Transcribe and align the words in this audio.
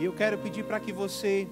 E 0.00 0.06
eu 0.06 0.14
quero 0.14 0.38
pedir 0.38 0.64
para 0.64 0.80
que 0.80 0.94
você 0.94 1.46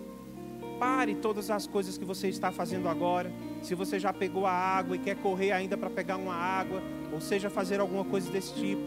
pare 0.81 1.15
todas 1.15 1.51
as 1.51 1.67
coisas 1.67 1.99
que 1.99 2.05
você 2.05 2.29
está 2.29 2.51
fazendo 2.51 2.89
agora. 2.89 3.31
Se 3.63 3.75
você 3.75 3.99
já 3.99 4.11
pegou 4.11 4.47
a 4.47 4.51
água 4.51 4.97
e 4.97 4.99
quer 4.99 5.17
correr 5.17 5.53
ainda 5.53 5.77
para 5.77 5.91
pegar 5.91 6.17
uma 6.17 6.35
água, 6.35 6.83
ou 7.13 7.21
seja, 7.21 7.51
fazer 7.51 7.79
alguma 7.79 8.07
coisa 8.07 8.31
desse 8.31 8.55
tipo, 8.55 8.81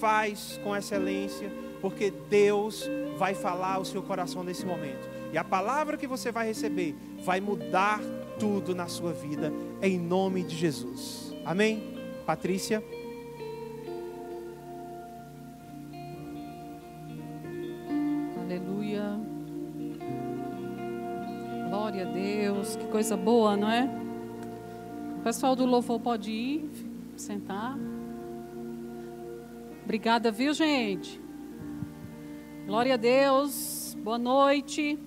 faz 0.00 0.58
com 0.64 0.74
excelência, 0.74 1.52
porque 1.82 2.10
Deus 2.10 2.88
vai 3.18 3.34
falar 3.34 3.74
ao 3.74 3.84
seu 3.84 4.02
coração 4.02 4.42
nesse 4.42 4.64
momento. 4.64 5.06
E 5.30 5.36
a 5.36 5.44
palavra 5.44 5.98
que 5.98 6.06
você 6.06 6.32
vai 6.32 6.46
receber 6.46 6.94
vai 7.22 7.38
mudar 7.38 8.00
tudo 8.38 8.74
na 8.74 8.88
sua 8.88 9.12
vida, 9.12 9.52
em 9.82 9.98
nome 9.98 10.42
de 10.42 10.56
Jesus. 10.56 11.34
Amém? 11.44 11.82
Patrícia. 12.24 12.82
Coisa 22.96 23.14
boa, 23.14 23.58
não 23.58 23.68
é? 23.70 23.90
O 25.18 25.22
pessoal 25.22 25.54
do 25.54 25.66
louvor 25.66 26.00
pode 26.00 26.30
ir, 26.30 26.70
sentar. 27.14 27.76
Obrigada, 29.84 30.30
viu, 30.30 30.54
gente? 30.54 31.20
Glória 32.64 32.94
a 32.94 32.96
Deus. 32.96 33.94
Boa 34.02 34.16
noite. 34.16 34.98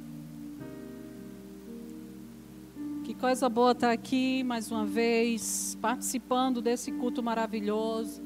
Que 3.04 3.16
coisa 3.16 3.50
boa 3.50 3.72
estar 3.72 3.90
aqui 3.90 4.44
mais 4.44 4.72
uma 4.72 4.86
vez, 4.86 5.76
participando 5.82 6.62
desse 6.62 6.92
culto 6.92 7.24
maravilhoso. 7.24 8.22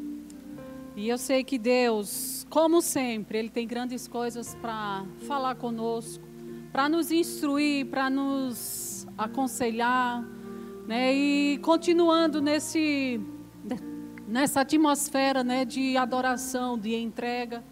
E 0.94 1.08
eu 1.08 1.18
sei 1.18 1.42
que 1.42 1.58
Deus, 1.58 2.46
como 2.50 2.82
sempre, 2.82 3.38
Ele 3.38 3.50
tem 3.50 3.66
grandes 3.66 4.10
coisas 4.10 4.56
para 4.56 5.06
falar 5.26 5.56
conosco, 5.56 6.22
para 6.70 6.90
nos 6.90 7.14
instruir, 7.14 7.86
para 7.86 8.10
nos 8.10 8.93
aconselhar, 9.18 10.24
né? 10.88 11.14
E 11.14 11.58
continuando 11.60 12.42
nesse, 12.42 13.20
nessa 14.28 14.62
atmosfera, 14.62 15.44
né, 15.44 15.66
de 15.66 15.96
adoração, 15.98 16.78
de 16.78 16.96
entrega. 16.96 17.64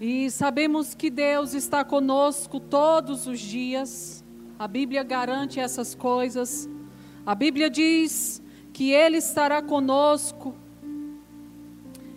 E 0.00 0.30
sabemos 0.30 0.94
que 0.94 1.08
Deus 1.08 1.54
está 1.54 1.84
conosco 1.84 2.58
todos 2.60 3.26
os 3.26 3.40
dias. 3.40 4.24
A 4.58 4.68
Bíblia 4.68 5.02
garante 5.02 5.58
essas 5.58 5.94
coisas. 5.94 6.68
A 7.24 7.34
Bíblia 7.34 7.70
diz 7.70 8.42
que 8.72 8.90
Ele 8.90 9.16
estará 9.16 9.62
conosco 9.62 10.54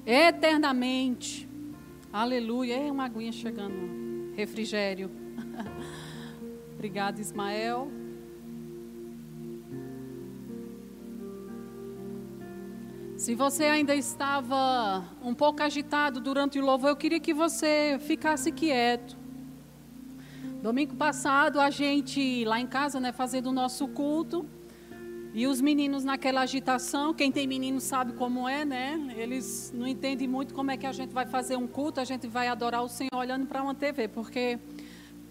eternamente. 0.05 1.47
Aleluia. 2.11 2.75
É 2.75 2.91
uma 2.91 3.05
aguinha 3.05 3.31
chegando. 3.31 4.33
Refrigério. 4.35 5.09
Obrigada, 6.73 7.21
Ismael. 7.21 7.96
Se 13.27 13.35
você 13.35 13.65
ainda 13.65 13.93
estava 13.93 15.03
um 15.21 15.33
pouco 15.33 15.61
agitado 15.61 16.21
durante 16.21 16.57
o 16.57 16.63
louvor, 16.63 16.91
eu 16.91 16.95
queria 16.95 17.19
que 17.19 17.33
você 17.33 17.97
ficasse 17.99 18.53
quieto. 18.53 19.17
Domingo 20.63 20.95
passado, 20.95 21.59
a 21.59 21.69
gente 21.69 22.45
lá 22.45 22.57
em 22.57 22.65
casa, 22.65 23.01
né, 23.01 23.11
fazendo 23.11 23.47
o 23.47 23.51
nosso 23.51 23.85
culto, 23.89 24.45
e 25.33 25.45
os 25.45 25.59
meninos 25.59 26.05
naquela 26.05 26.39
agitação, 26.39 27.13
quem 27.13 27.29
tem 27.29 27.45
menino 27.45 27.81
sabe 27.81 28.13
como 28.13 28.47
é, 28.47 28.63
né? 28.63 29.13
Eles 29.17 29.73
não 29.75 29.85
entendem 29.85 30.25
muito 30.25 30.53
como 30.53 30.71
é 30.71 30.77
que 30.77 30.85
a 30.85 30.93
gente 30.93 31.13
vai 31.13 31.25
fazer 31.25 31.57
um 31.57 31.67
culto, 31.67 31.99
a 31.99 32.05
gente 32.05 32.27
vai 32.27 32.47
adorar 32.47 32.81
o 32.81 32.87
Senhor 32.87 33.13
olhando 33.13 33.45
para 33.45 33.61
uma 33.61 33.75
TV, 33.75 34.07
porque 34.07 34.57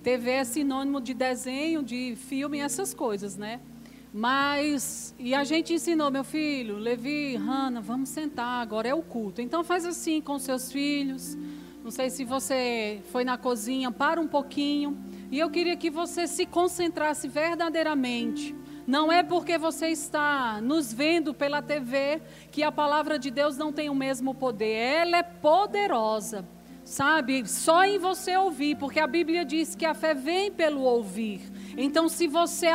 TV 0.02 0.32
é 0.32 0.44
sinônimo 0.44 1.00
de 1.00 1.14
desenho, 1.14 1.82
de 1.82 2.14
filme, 2.14 2.58
essas 2.58 2.92
coisas, 2.92 3.38
né? 3.38 3.58
Mas, 4.18 5.14
e 5.18 5.34
a 5.34 5.44
gente 5.44 5.74
ensinou, 5.74 6.10
meu 6.10 6.24
filho, 6.24 6.78
Levi, 6.78 7.36
Hanna, 7.36 7.82
vamos 7.82 8.08
sentar, 8.08 8.62
agora 8.62 8.88
é 8.88 8.94
o 8.94 9.02
culto. 9.02 9.42
Então 9.42 9.62
faz 9.62 9.84
assim 9.84 10.22
com 10.22 10.38
seus 10.38 10.72
filhos. 10.72 11.36
Não 11.84 11.90
sei 11.90 12.08
se 12.08 12.24
você 12.24 13.02
foi 13.12 13.26
na 13.26 13.36
cozinha, 13.36 13.92
para 13.92 14.18
um 14.18 14.26
pouquinho 14.26 14.96
e 15.30 15.38
eu 15.38 15.50
queria 15.50 15.76
que 15.76 15.90
você 15.90 16.26
se 16.26 16.46
concentrasse 16.46 17.28
verdadeiramente. 17.28 18.54
Não 18.86 19.12
é 19.12 19.22
porque 19.22 19.58
você 19.58 19.88
está 19.88 20.62
nos 20.62 20.90
vendo 20.94 21.34
pela 21.34 21.60
TV 21.60 22.22
que 22.50 22.62
a 22.62 22.72
palavra 22.72 23.18
de 23.18 23.30
Deus 23.30 23.58
não 23.58 23.70
tem 23.70 23.90
o 23.90 23.94
mesmo 23.94 24.34
poder. 24.34 24.72
Ela 24.72 25.18
é 25.18 25.22
poderosa, 25.22 26.42
sabe? 26.82 27.46
Só 27.46 27.84
em 27.84 27.98
você 27.98 28.34
ouvir, 28.34 28.76
porque 28.76 28.98
a 28.98 29.06
Bíblia 29.06 29.44
diz 29.44 29.74
que 29.74 29.84
a 29.84 29.92
fé 29.92 30.14
vem 30.14 30.50
pelo 30.50 30.80
ouvir. 30.80 31.42
Então, 31.76 32.08
se 32.08 32.26
você 32.26 32.68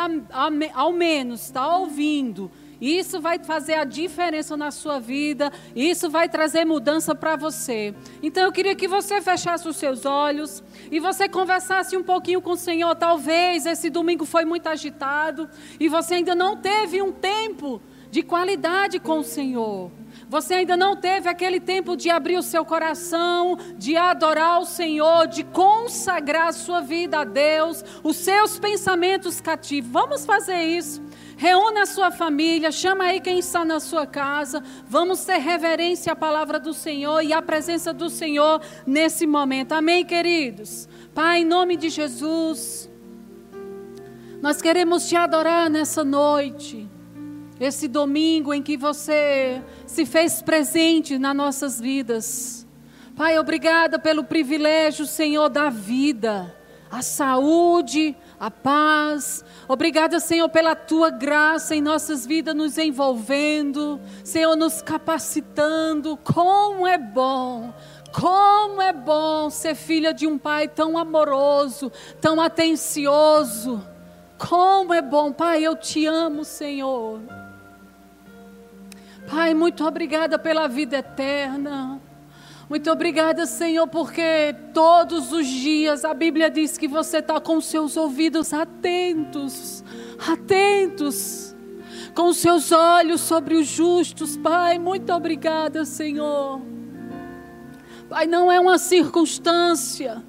ao 0.73 0.94
menos 0.94 1.45
está 1.45 1.75
ouvindo, 1.78 2.51
isso 2.81 3.22
vai 3.22 3.38
fazer 3.38 3.75
a 3.75 3.84
diferença 3.84 4.57
na 4.57 4.72
sua 4.72 5.00
vida. 5.00 5.51
Isso 5.75 6.09
vai 6.09 6.28
trazer 6.28 6.66
mudança 6.66 7.13
para 7.13 7.35
você. 7.35 7.94
Então 8.23 8.44
eu 8.44 8.51
queria 8.51 8.73
que 8.73 8.88
você 8.88 9.22
fechasse 9.22 9.67
os 9.67 9.75
seus 9.75 10.03
olhos 10.03 10.63
e 10.90 11.00
você 11.00 11.29
conversasse 11.29 11.95
um 11.95 12.01
pouquinho 12.01 12.41
com 12.41 12.53
o 12.53 12.57
Senhor. 12.57 12.95
Talvez 12.95 13.67
esse 13.67 13.91
domingo 13.91 14.25
foi 14.25 14.45
muito 14.45 14.66
agitado 14.66 15.47
e 15.79 15.88
você 15.88 16.16
ainda 16.16 16.34
não 16.34 16.57
teve 16.57 17.03
um 17.03 17.11
tempo 17.11 17.79
de 18.11 18.22
qualidade 18.22 18.99
com 18.99 19.19
o 19.19 19.23
Senhor. 19.23 19.89
Você 20.29 20.55
ainda 20.55 20.77
não 20.77 20.95
teve 20.95 21.29
aquele 21.29 21.59
tempo 21.59 21.95
de 21.95 22.09
abrir 22.09 22.38
o 22.38 22.44
seu 22.44 22.66
coração, 22.66 23.57
de 23.77 23.95
adorar 23.95 24.59
o 24.59 24.66
Senhor, 24.66 25.27
de 25.27 25.44
consagrar 25.44 26.49
a 26.49 26.53
sua 26.53 26.81
vida 26.81 27.19
a 27.19 27.23
Deus, 27.23 27.83
os 28.03 28.17
seus 28.17 28.59
pensamentos 28.59 29.39
cativos. 29.39 29.89
Vamos 29.89 30.25
fazer 30.25 30.61
isso. 30.61 31.01
Reúna 31.38 31.83
a 31.83 31.85
sua 31.85 32.11
família, 32.11 32.72
chama 32.72 33.05
aí 33.05 33.19
quem 33.19 33.39
está 33.39 33.66
na 33.66 33.79
sua 33.79 34.05
casa. 34.05 34.61
Vamos 34.85 35.23
ter 35.23 35.38
reverência 35.38 36.13
à 36.13 36.16
palavra 36.16 36.59
do 36.59 36.73
Senhor 36.73 37.23
e 37.23 37.33
à 37.33 37.41
presença 37.41 37.91
do 37.93 38.09
Senhor 38.09 38.61
nesse 38.85 39.25
momento. 39.25 39.72
Amém, 39.72 40.05
queridos? 40.05 40.88
Pai, 41.16 41.39
em 41.39 41.45
nome 41.45 41.78
de 41.78 41.89
Jesus, 41.89 42.89
nós 44.41 44.61
queremos 44.61 45.07
te 45.07 45.16
adorar 45.16 45.69
nessa 45.69 46.03
noite. 46.03 46.91
Esse 47.61 47.88
domingo 47.88 48.51
em 48.51 48.63
que 48.63 48.75
você 48.75 49.61
se 49.85 50.03
fez 50.03 50.41
presente 50.41 51.19
nas 51.19 51.35
nossas 51.35 51.79
vidas. 51.79 52.66
Pai, 53.16 53.38
obrigada 53.38 53.99
pelo 53.99 54.23
privilégio, 54.23 55.05
Senhor, 55.05 55.47
da 55.47 55.69
vida, 55.69 56.55
a 56.89 57.03
saúde, 57.03 58.17
a 58.39 58.49
paz. 58.49 59.45
Obrigada, 59.67 60.19
Senhor, 60.19 60.49
pela 60.49 60.73
tua 60.75 61.11
graça 61.11 61.75
em 61.75 61.83
nossas 61.83 62.25
vidas, 62.25 62.55
nos 62.55 62.79
envolvendo, 62.79 64.01
Senhor, 64.23 64.55
nos 64.55 64.81
capacitando. 64.81 66.17
Como 66.17 66.88
é 66.88 66.97
bom. 66.97 67.72
Como 68.11 68.81
é 68.81 68.91
bom 68.91 69.51
ser 69.51 69.75
filha 69.75 70.16
de 70.16 70.25
um 70.25 70.39
pai 70.39 70.67
tão 70.67 70.97
amoroso, 70.97 71.91
tão 72.19 72.41
atencioso. 72.41 73.85
Como 74.35 74.91
é 74.91 75.01
bom, 75.03 75.31
Pai, 75.31 75.63
eu 75.63 75.75
te 75.75 76.07
amo, 76.07 76.43
Senhor. 76.43 77.22
Pai, 79.31 79.53
muito 79.53 79.85
obrigada 79.85 80.37
pela 80.37 80.67
vida 80.67 80.97
eterna. 80.97 82.01
Muito 82.69 82.91
obrigada, 82.91 83.45
Senhor, 83.45 83.87
porque 83.87 84.53
todos 84.73 85.31
os 85.31 85.47
dias 85.47 86.03
a 86.03 86.13
Bíblia 86.13 86.49
diz 86.49 86.77
que 86.77 86.85
você 86.85 87.19
está 87.19 87.39
com 87.39 87.61
seus 87.61 87.95
ouvidos 87.95 88.53
atentos, 88.53 89.85
atentos, 90.29 91.55
com 92.13 92.33
seus 92.33 92.73
olhos 92.73 93.21
sobre 93.21 93.55
os 93.55 93.67
justos, 93.67 94.35
Pai. 94.35 94.77
Muito 94.77 95.13
obrigada, 95.13 95.85
Senhor. 95.85 96.59
Pai, 98.09 98.27
não 98.27 98.51
é 98.51 98.59
uma 98.59 98.77
circunstância, 98.77 100.21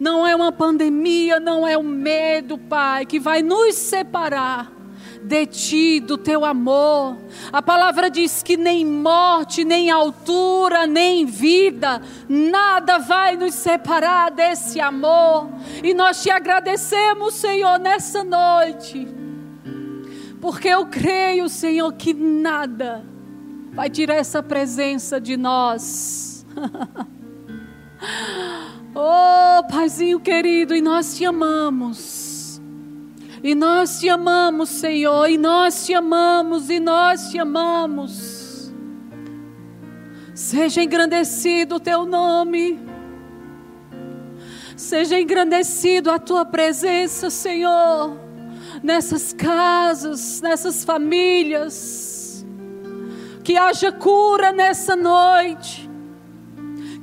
não 0.00 0.26
é 0.26 0.34
uma 0.34 0.50
pandemia, 0.50 1.38
não 1.38 1.64
é 1.64 1.78
um 1.78 1.84
medo, 1.84 2.58
Pai, 2.58 3.06
que 3.06 3.20
vai 3.20 3.40
nos 3.40 3.76
separar 3.76 4.77
de 5.22 5.46
ti, 5.46 6.00
do 6.00 6.16
teu 6.16 6.44
amor. 6.44 7.16
A 7.52 7.60
palavra 7.60 8.10
diz 8.10 8.42
que 8.42 8.56
nem 8.56 8.84
morte, 8.84 9.64
nem 9.64 9.90
altura, 9.90 10.86
nem 10.86 11.26
vida, 11.26 12.00
nada 12.28 12.98
vai 12.98 13.36
nos 13.36 13.54
separar 13.54 14.30
desse 14.30 14.80
amor. 14.80 15.48
E 15.82 15.92
nós 15.94 16.22
te 16.22 16.30
agradecemos, 16.30 17.34
Senhor, 17.34 17.78
nessa 17.78 18.24
noite. 18.24 19.08
Porque 20.40 20.68
eu 20.68 20.86
creio, 20.86 21.48
Senhor, 21.48 21.92
que 21.92 22.14
nada 22.14 23.04
vai 23.72 23.90
tirar 23.90 24.14
essa 24.14 24.42
presença 24.42 25.20
de 25.20 25.36
nós. 25.36 26.46
oh, 28.94 29.64
Paizinho 29.70 30.20
querido, 30.20 30.74
e 30.74 30.80
nós 30.80 31.16
te 31.16 31.24
amamos. 31.24 32.37
E 33.42 33.54
nós 33.54 34.00
te 34.00 34.08
amamos, 34.08 34.68
Senhor, 34.68 35.28
e 35.28 35.38
nós 35.38 35.86
te 35.86 35.94
amamos, 35.94 36.70
e 36.70 36.80
nós 36.80 37.30
te 37.30 37.38
amamos. 37.38 38.72
Seja 40.34 40.82
engrandecido 40.82 41.76
o 41.76 41.80
teu 41.80 42.04
nome. 42.04 42.80
Seja 44.76 45.20
engrandecido 45.20 46.10
a 46.10 46.18
tua 46.18 46.44
presença, 46.44 47.30
Senhor, 47.30 48.16
nessas 48.82 49.32
casas, 49.32 50.40
nessas 50.40 50.84
famílias. 50.84 52.46
Que 53.42 53.56
haja 53.56 53.90
cura 53.90 54.52
nessa 54.52 54.94
noite. 54.94 55.87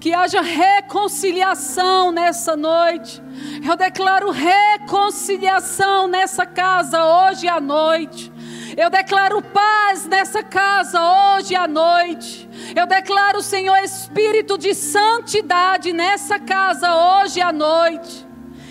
Que 0.06 0.14
haja 0.14 0.40
reconciliação 0.40 2.12
nessa 2.12 2.56
noite. 2.56 3.20
Eu 3.68 3.76
declaro 3.76 4.30
reconciliação 4.30 6.08
nessa 6.08 6.46
casa 6.46 7.04
hoje 7.04 7.48
à 7.48 7.60
noite. 7.60 8.32
Eu 8.78 8.92
declaro 8.92 9.42
paz 9.42 10.06
nessa 10.06 10.44
casa 10.44 11.00
hoje 11.02 11.56
à 11.56 11.68
noite. 11.68 12.48
Eu 12.76 12.86
declaro, 12.86 13.42
Senhor, 13.42 13.76
espírito 13.78 14.60
de 14.60 14.76
santidade 14.76 15.92
nessa 15.92 16.38
casa 16.38 16.88
hoje 17.24 17.42
à 17.42 17.52
noite. 17.52 18.28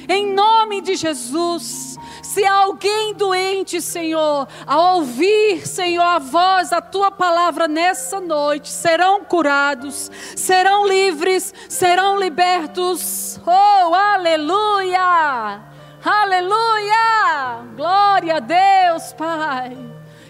Em 0.09 0.33
nome 0.33 0.83
de 0.83 0.95
Jesus. 0.95 1.94
Se 2.35 2.45
há 2.45 2.53
alguém 2.53 3.15
doente, 3.15 3.81
Senhor, 3.81 4.49
ao 4.67 4.97
ouvir, 4.97 5.65
Senhor, 5.69 6.03
a 6.03 6.19
voz, 6.19 6.73
a 6.73 6.81
tua 6.81 7.09
palavra 7.09 7.69
nessa 7.69 8.19
noite, 8.19 8.71
serão 8.71 9.23
curados, 9.25 10.11
serão 10.35 10.85
livres, 10.85 11.55
serão 11.69 12.19
libertos. 12.19 13.39
Oh, 13.47 13.95
aleluia! 13.95 15.61
Aleluia! 16.05 17.63
Glória 17.77 18.39
a 18.39 18.41
Deus, 18.41 19.13
Pai. 19.13 19.79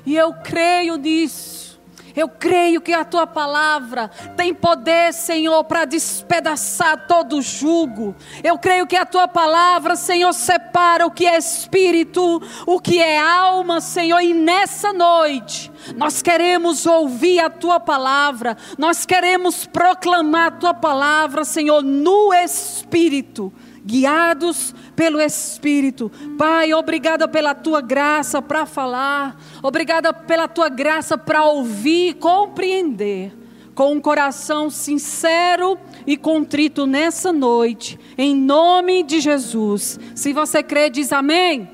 E 0.05 0.15
eu 0.15 0.35
creio 0.35 0.97
nisso. 0.97 1.64
Eu 2.17 2.29
creio 2.29 2.81
que 2.81 2.93
a 2.93 3.05
tua 3.05 3.27
palavra 3.27 4.09
tem 4.37 4.55
poder, 4.55 5.13
Senhor, 5.13 5.65
para 5.65 5.85
despedaçar 5.85 7.07
todo 7.07 7.43
jugo. 7.43 8.15
Eu 8.43 8.59
creio 8.59 8.87
que 8.87 8.97
a 8.97 9.05
tua 9.05 9.27
palavra, 9.27 9.97
Senhor, 9.97 10.33
separa 10.33 11.07
o 11.07 11.11
que 11.11 11.27
é 11.27 11.37
espírito, 11.37 12.41
o 12.67 12.81
que 12.81 13.01
é 13.01 13.19
alma, 13.19 13.81
Senhor, 13.81 14.21
e 14.21 14.33
nessa 14.33 14.93
noite 14.93 15.73
nós 15.97 16.23
queremos 16.23 16.87
ouvir 16.87 17.41
a 17.41 17.51
tua 17.51 17.79
palavra, 17.79 18.57
nós 18.79 19.05
queremos 19.05 19.67
proclamar 19.67 20.47
a 20.47 20.51
tua 20.53 20.75
palavra, 20.75 21.45
Senhor, 21.45 21.83
no 21.83 22.33
espírito, 22.33 23.53
guiados 23.85 24.75
pelo 24.97 25.21
Espírito. 25.21 26.11
Pai, 26.39 26.73
obrigada 26.73 27.29
pela 27.29 27.55
tua 27.55 27.81
graça 27.81 28.41
para 28.41 28.65
falar, 28.65 29.39
obrigada 29.63 30.13
pela 30.13 30.49
tua 30.49 30.69
graça 30.69 31.19
para 31.19 31.45
ouvir 31.45 32.11
e 32.11 32.15
compreender. 32.15 33.33
Com 33.75 33.93
um 33.93 34.01
coração 34.01 34.71
sincero 34.71 35.77
e 36.07 36.17
contrito 36.17 36.87
nessa 36.87 37.33
noite, 37.33 37.99
em 38.17 38.33
nome 38.33 39.03
de 39.03 39.19
Jesus. 39.19 39.99
Se 40.15 40.33
você 40.33 40.63
crê, 40.63 40.89
diz 40.89 41.13
amém. 41.13 41.69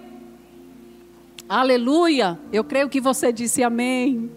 Aleluia. 1.47 2.39
Eu 2.51 2.65
creio 2.65 2.89
que 2.89 3.03
você 3.03 3.31
disse 3.31 3.63
amém. 3.63 4.31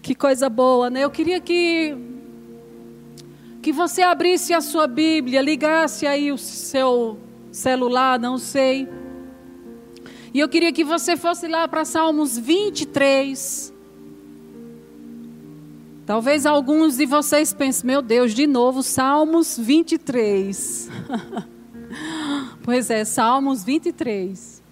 Que 0.00 0.14
coisa 0.14 0.48
boa, 0.48 0.88
né? 0.88 1.04
Eu 1.04 1.10
queria 1.10 1.38
que 1.38 1.94
que 3.62 3.72
você 3.72 4.02
abrisse 4.02 4.54
a 4.54 4.60
sua 4.60 4.86
Bíblia, 4.86 5.42
ligasse 5.42 6.06
aí 6.06 6.32
o 6.32 6.38
seu 6.38 7.18
celular, 7.52 8.18
não 8.18 8.38
sei. 8.38 8.88
E 10.32 10.38
eu 10.38 10.48
queria 10.48 10.72
que 10.72 10.84
você 10.84 11.16
fosse 11.16 11.46
lá 11.46 11.66
para 11.68 11.84
Salmos 11.84 12.38
23. 12.38 13.74
Talvez 16.06 16.46
alguns 16.46 16.96
de 16.96 17.06
vocês 17.06 17.52
pensem, 17.52 17.86
meu 17.86 18.00
Deus, 18.00 18.32
de 18.32 18.46
novo, 18.46 18.82
Salmos 18.82 19.58
23. 19.58 20.88
pois 22.62 22.88
é, 22.90 23.04
Salmos 23.04 23.62
23. 23.62 24.62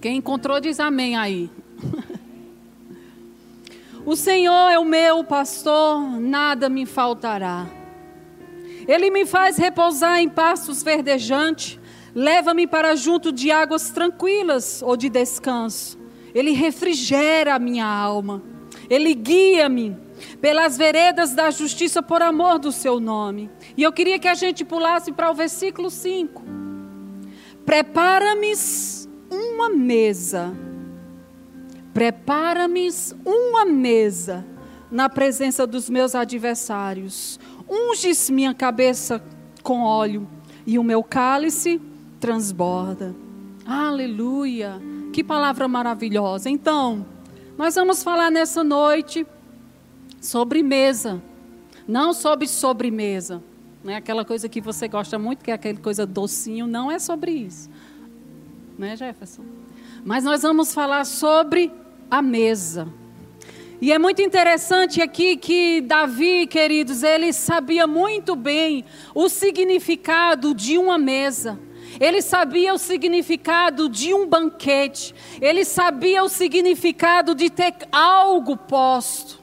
Quem 0.00 0.18
encontrou 0.18 0.60
diz 0.60 0.78
amém 0.78 1.16
aí. 1.16 1.50
o 4.04 4.14
Senhor 4.14 4.70
é 4.70 4.78
o 4.78 4.84
meu 4.84 5.24
pastor, 5.24 6.20
nada 6.20 6.68
me 6.68 6.84
faltará. 6.84 7.66
Ele 8.86 9.10
me 9.10 9.24
faz 9.24 9.56
repousar 9.56 10.20
em 10.20 10.28
pastos 10.28 10.82
verdejantes, 10.82 11.78
leva-me 12.14 12.66
para 12.66 12.94
junto 12.94 13.32
de 13.32 13.50
águas 13.50 13.90
tranquilas 13.90 14.82
ou 14.82 14.96
de 14.96 15.08
descanso. 15.08 15.98
Ele 16.34 16.52
refrigera 16.52 17.54
a 17.54 17.58
minha 17.58 17.86
alma. 17.86 18.42
Ele 18.90 19.14
guia-me 19.14 19.96
pelas 20.40 20.76
veredas 20.76 21.32
da 21.32 21.50
justiça 21.50 22.02
por 22.02 22.20
amor 22.20 22.58
do 22.58 22.72
seu 22.72 23.00
nome. 23.00 23.50
E 23.76 23.82
eu 23.82 23.92
queria 23.92 24.18
que 24.18 24.28
a 24.28 24.34
gente 24.34 24.64
pulasse 24.64 25.12
para 25.12 25.30
o 25.30 25.34
versículo 25.34 25.90
5. 25.90 26.42
Prepara-me 27.64 28.52
uma 29.30 29.70
mesa. 29.70 30.54
Prepara-me 31.94 32.88
uma 33.24 33.64
mesa 33.64 34.44
na 34.90 35.08
presença 35.08 35.64
dos 35.64 35.88
meus 35.88 36.16
adversários. 36.16 37.38
Unges 37.70 38.28
minha 38.28 38.52
cabeça 38.52 39.22
com 39.62 39.80
óleo 39.82 40.28
e 40.66 40.76
o 40.76 40.82
meu 40.82 41.04
cálice 41.04 41.80
transborda. 42.18 43.14
Aleluia! 43.64 44.82
Que 45.12 45.22
palavra 45.22 45.68
maravilhosa. 45.68 46.50
Então, 46.50 47.06
nós 47.56 47.76
vamos 47.76 48.02
falar 48.02 48.30
nessa 48.30 48.64
noite 48.64 49.24
sobre 50.20 50.62
mesa, 50.64 51.22
não 51.86 52.12
sobre 52.12 52.48
sobremesa. 52.48 53.40
Não 53.84 53.92
é 53.92 53.96
aquela 53.96 54.24
coisa 54.24 54.48
que 54.48 54.60
você 54.60 54.88
gosta 54.88 55.16
muito, 55.18 55.44
que 55.44 55.50
é 55.52 55.54
aquela 55.54 55.78
coisa 55.78 56.04
docinho, 56.04 56.66
não 56.66 56.90
é 56.90 56.98
sobre 56.98 57.30
isso. 57.30 57.70
Né, 58.76 58.96
Jefferson? 58.96 59.44
Mas 60.04 60.24
nós 60.24 60.42
vamos 60.42 60.74
falar 60.74 61.04
sobre 61.04 61.70
a 62.10 62.22
mesa. 62.22 62.88
E 63.80 63.92
é 63.92 63.98
muito 63.98 64.22
interessante 64.22 65.02
aqui 65.02 65.36
que 65.36 65.80
Davi, 65.80 66.46
queridos, 66.46 67.02
ele 67.02 67.32
sabia 67.32 67.86
muito 67.86 68.34
bem 68.34 68.84
o 69.14 69.28
significado 69.28 70.54
de 70.54 70.78
uma 70.78 70.96
mesa. 70.96 71.58
Ele 72.00 72.22
sabia 72.22 72.72
o 72.72 72.78
significado 72.78 73.88
de 73.88 74.14
um 74.14 74.26
banquete. 74.26 75.14
Ele 75.40 75.64
sabia 75.64 76.24
o 76.24 76.28
significado 76.28 77.34
de 77.34 77.50
ter 77.50 77.74
algo 77.92 78.56
posto. 78.56 79.42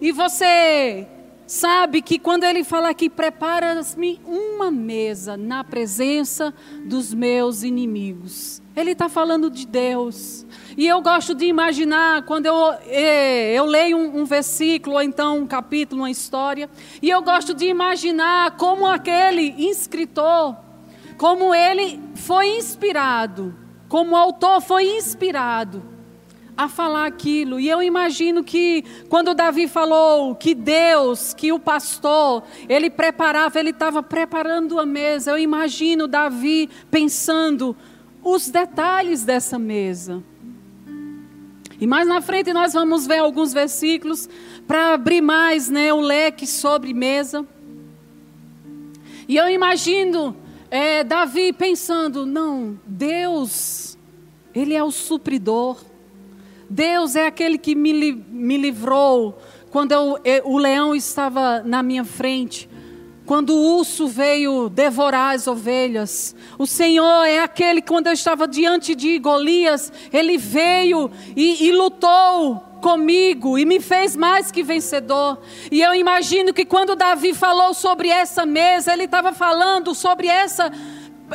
E 0.00 0.10
você 0.12 1.06
sabe 1.46 2.02
que 2.02 2.18
quando 2.18 2.44
ele 2.44 2.64
fala 2.64 2.88
aqui, 2.88 3.08
prepara-me 3.08 4.20
uma 4.24 4.70
mesa 4.70 5.36
na 5.36 5.62
presença 5.62 6.54
dos 6.84 7.12
meus 7.12 7.62
inimigos. 7.62 8.62
Ele 8.74 8.92
está 8.92 9.08
falando 9.08 9.50
de 9.50 9.66
Deus. 9.66 10.46
E 10.76 10.86
eu 10.86 11.00
gosto 11.00 11.34
de 11.34 11.46
imaginar, 11.46 12.22
quando 12.22 12.46
eu, 12.46 12.72
é, 12.86 13.52
eu 13.52 13.64
leio 13.64 13.96
um, 13.96 14.20
um, 14.20 14.24
versículo, 14.24 14.96
ou 14.96 15.02
então 15.02 15.38
um 15.38 15.46
capítulo, 15.46 16.02
uma 16.02 16.10
história, 16.10 16.68
e 17.00 17.08
eu 17.08 17.22
gosto 17.22 17.54
de 17.54 17.66
imaginar 17.66 18.56
como 18.56 18.86
aquele 18.86 19.54
escritor, 19.70 20.56
como 21.16 21.54
ele 21.54 22.00
foi 22.14 22.56
inspirado, 22.56 23.54
como 23.88 24.12
o 24.12 24.16
autor 24.16 24.60
foi 24.60 24.96
inspirado 24.96 25.94
a 26.56 26.68
falar 26.68 27.06
aquilo. 27.06 27.58
E 27.58 27.68
eu 27.68 27.82
imagino 27.82 28.42
que 28.42 28.84
quando 29.08 29.34
Davi 29.34 29.68
falou 29.68 30.34
que 30.34 30.54
Deus, 30.54 31.34
que 31.34 31.52
o 31.52 31.58
pastor, 31.58 32.42
ele 32.68 32.90
preparava, 32.90 33.58
ele 33.58 33.70
estava 33.70 34.02
preparando 34.02 34.78
a 34.78 34.86
mesa. 34.86 35.32
Eu 35.32 35.38
imagino 35.38 36.06
Davi 36.06 36.68
pensando 36.90 37.76
os 38.22 38.48
detalhes 38.48 39.24
dessa 39.24 39.58
mesa. 39.58 40.22
E 41.84 41.86
mais 41.86 42.08
na 42.08 42.22
frente 42.22 42.50
nós 42.50 42.72
vamos 42.72 43.06
ver 43.06 43.18
alguns 43.18 43.52
versículos 43.52 44.26
para 44.66 44.94
abrir 44.94 45.20
mais 45.20 45.68
né, 45.68 45.92
o 45.92 46.00
leque 46.00 46.46
sobre 46.46 46.94
mesa. 46.94 47.46
E 49.28 49.36
eu 49.36 49.50
imagino 49.50 50.34
é, 50.70 51.04
Davi 51.04 51.52
pensando: 51.52 52.24
não, 52.24 52.80
Deus, 52.86 53.98
Ele 54.54 54.72
é 54.72 54.82
o 54.82 54.90
supridor. 54.90 55.76
Deus 56.70 57.16
é 57.16 57.26
aquele 57.26 57.58
que 57.58 57.74
me, 57.74 58.12
me 58.12 58.56
livrou 58.56 59.38
quando 59.70 59.92
eu, 59.92 60.18
eu, 60.24 60.46
o 60.46 60.56
leão 60.56 60.94
estava 60.94 61.62
na 61.62 61.82
minha 61.82 62.02
frente. 62.02 62.66
Quando 63.26 63.54
o 63.54 63.78
urso 63.78 64.06
veio 64.06 64.68
devorar 64.68 65.34
as 65.34 65.46
ovelhas, 65.46 66.36
o 66.58 66.66
Senhor 66.66 67.24
é 67.24 67.38
aquele 67.38 67.80
que, 67.80 67.88
quando 67.88 68.08
eu 68.08 68.12
estava 68.12 68.46
diante 68.46 68.94
de 68.94 69.18
Golias, 69.18 69.90
ele 70.12 70.36
veio 70.36 71.10
e, 71.34 71.66
e 71.66 71.72
lutou 71.72 72.62
comigo 72.82 73.58
e 73.58 73.64
me 73.64 73.80
fez 73.80 74.14
mais 74.14 74.50
que 74.50 74.62
vencedor. 74.62 75.38
E 75.70 75.80
eu 75.80 75.94
imagino 75.94 76.52
que 76.52 76.66
quando 76.66 76.94
Davi 76.94 77.32
falou 77.32 77.72
sobre 77.72 78.10
essa 78.10 78.44
mesa, 78.44 78.92
ele 78.92 79.04
estava 79.04 79.32
falando 79.32 79.94
sobre 79.94 80.26
essa, 80.26 80.70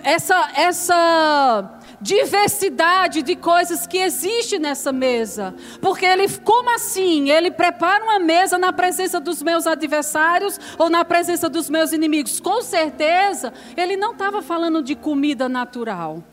essa, 0.03 0.51
essa 0.55 1.78
diversidade 2.01 3.21
de 3.21 3.35
coisas 3.35 3.85
que 3.85 3.97
existe 3.97 4.57
nessa 4.57 4.91
mesa. 4.91 5.53
Porque 5.81 6.05
ele, 6.05 6.27
como 6.39 6.73
assim? 6.73 7.29
Ele 7.29 7.51
prepara 7.51 8.03
uma 8.03 8.19
mesa 8.19 8.57
na 8.57 8.71
presença 8.71 9.19
dos 9.19 9.43
meus 9.43 9.67
adversários 9.67 10.59
ou 10.77 10.89
na 10.89 11.03
presença 11.03 11.49
dos 11.49 11.69
meus 11.69 11.91
inimigos? 11.91 12.39
Com 12.39 12.61
certeza, 12.61 13.53
ele 13.75 13.97
não 13.97 14.13
estava 14.13 14.41
falando 14.41 14.81
de 14.81 14.95
comida 14.95 15.49
natural. 15.49 16.23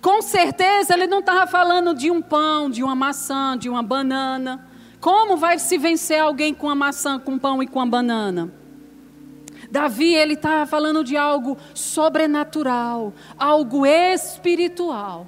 Com 0.00 0.22
certeza, 0.22 0.94
ele 0.94 1.06
não 1.06 1.20
estava 1.20 1.46
falando 1.46 1.94
de 1.94 2.10
um 2.10 2.22
pão, 2.22 2.70
de 2.70 2.82
uma 2.82 2.94
maçã, 2.94 3.56
de 3.56 3.68
uma 3.68 3.82
banana. 3.82 4.64
Como 5.00 5.36
vai 5.36 5.58
se 5.58 5.78
vencer 5.78 6.20
alguém 6.20 6.54
com 6.54 6.68
a 6.68 6.74
maçã, 6.74 7.18
com 7.18 7.38
pão 7.38 7.62
e 7.62 7.66
com 7.66 7.80
a 7.80 7.86
banana? 7.86 8.52
Davi, 9.70 10.14
ele 10.14 10.34
está 10.34 10.66
falando 10.66 11.04
de 11.04 11.16
algo 11.16 11.56
sobrenatural, 11.74 13.12
algo 13.38 13.84
espiritual. 13.84 15.26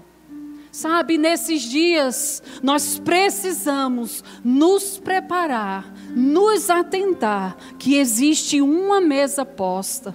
Sabe, 0.73 1.19
nesses 1.19 1.63
dias, 1.63 2.43
nós 2.63 2.99
precisamos 2.99 4.23
nos 4.45 4.99
preparar, 4.99 5.93
nos 6.15 6.71
atentar 6.71 7.57
que 7.77 7.97
existe 7.97 8.61
uma 8.61 9.01
mesa 9.01 9.45
posta 9.45 10.15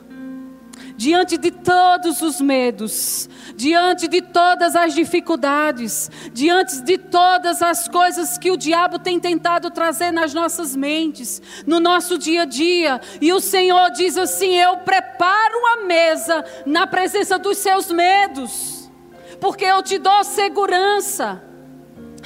diante 0.97 1.37
de 1.37 1.51
todos 1.51 2.21
os 2.21 2.39
medos, 2.39 3.29
diante 3.55 4.07
de 4.07 4.21
todas 4.21 4.75
as 4.75 4.93
dificuldades, 4.93 6.09
diante 6.33 6.81
de 6.81 6.97
todas 6.97 7.61
as 7.61 7.87
coisas 7.87 8.37
que 8.37 8.51
o 8.51 8.57
diabo 8.57 8.99
tem 8.99 9.19
tentado 9.19 9.69
trazer 9.69 10.11
nas 10.11 10.33
nossas 10.33 10.75
mentes, 10.75 11.41
no 11.65 11.79
nosso 11.79 12.17
dia 12.17 12.43
a 12.43 12.45
dia. 12.45 13.01
E 13.21 13.33
o 13.33 13.39
Senhor 13.39 13.91
diz 13.91 14.17
assim: 14.17 14.55
Eu 14.55 14.77
preparo 14.77 15.57
uma 15.59 15.85
mesa 15.85 16.43
na 16.65 16.87
presença 16.87 17.37
dos 17.37 17.57
seus 17.57 17.91
medos, 17.91 18.89
porque 19.39 19.65
eu 19.65 19.81
te 19.83 19.97
dou 19.97 20.23
segurança. 20.23 21.54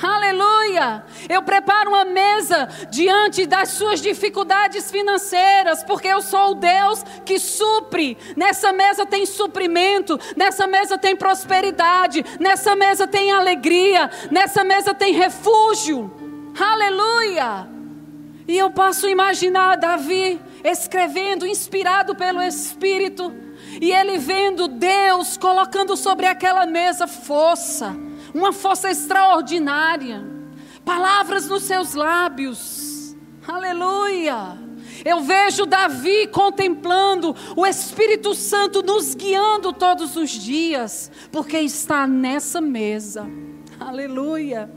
Aleluia! 0.02 1.04
Eu 1.28 1.42
preparo 1.42 1.90
uma 1.90 2.06
mesa 2.06 2.70
diante 2.90 3.46
das 3.46 3.70
suas 3.70 4.02
dificuldades 4.02 4.90
financeiras, 4.90 5.84
porque 5.84 6.08
eu 6.08 6.22
sou 6.22 6.52
o 6.52 6.56
Deus 6.56 7.04
que 7.26 7.38
supre. 7.38 8.18
Nessa 8.36 8.72
mesa 8.72 9.06
tem 9.06 9.26
suprimento, 9.26 10.18
nessa 10.38 10.66
mesa 10.66 10.98
tem 10.98 11.16
prosperidade, 11.16 12.24
nessa 12.40 12.76
mesa 12.76 13.08
tem 13.08 13.32
alegria, 13.32 14.10
nessa 14.32 14.64
mesa 14.64 14.94
tem 14.94 15.14
refúgio. 15.14 16.12
Aleluia! 16.58 17.68
E 18.48 18.58
eu 18.58 18.72
posso 18.72 19.08
imaginar 19.08 19.78
Davi 19.78 20.42
escrevendo, 20.64 21.46
inspirado 21.46 22.16
pelo 22.16 22.42
Espírito, 22.42 23.34
e 23.82 23.92
ele 23.92 24.18
vendo 24.18 24.68
Deus 24.68 25.38
colocando 25.38 25.96
sobre 25.98 26.26
aquela 26.26 26.66
mesa 26.66 27.06
força 27.06 28.09
uma 28.34 28.52
força 28.54 28.90
extraordinária, 28.90 30.24
palavras 30.86 31.48
nos 31.48 31.64
seus 31.64 31.94
lábios, 31.94 33.16
aleluia. 33.48 34.58
Eu 35.06 35.22
vejo 35.22 35.66
Davi 35.66 36.28
contemplando 36.28 37.36
o 37.56 37.66
Espírito 37.66 38.36
Santo 38.36 38.82
nos 38.84 39.16
guiando 39.16 39.72
todos 39.72 40.16
os 40.18 40.30
dias, 40.30 41.12
porque 41.32 41.58
está 41.60 42.06
nessa 42.06 42.60
mesa, 42.60 43.30
aleluia, 43.80 44.70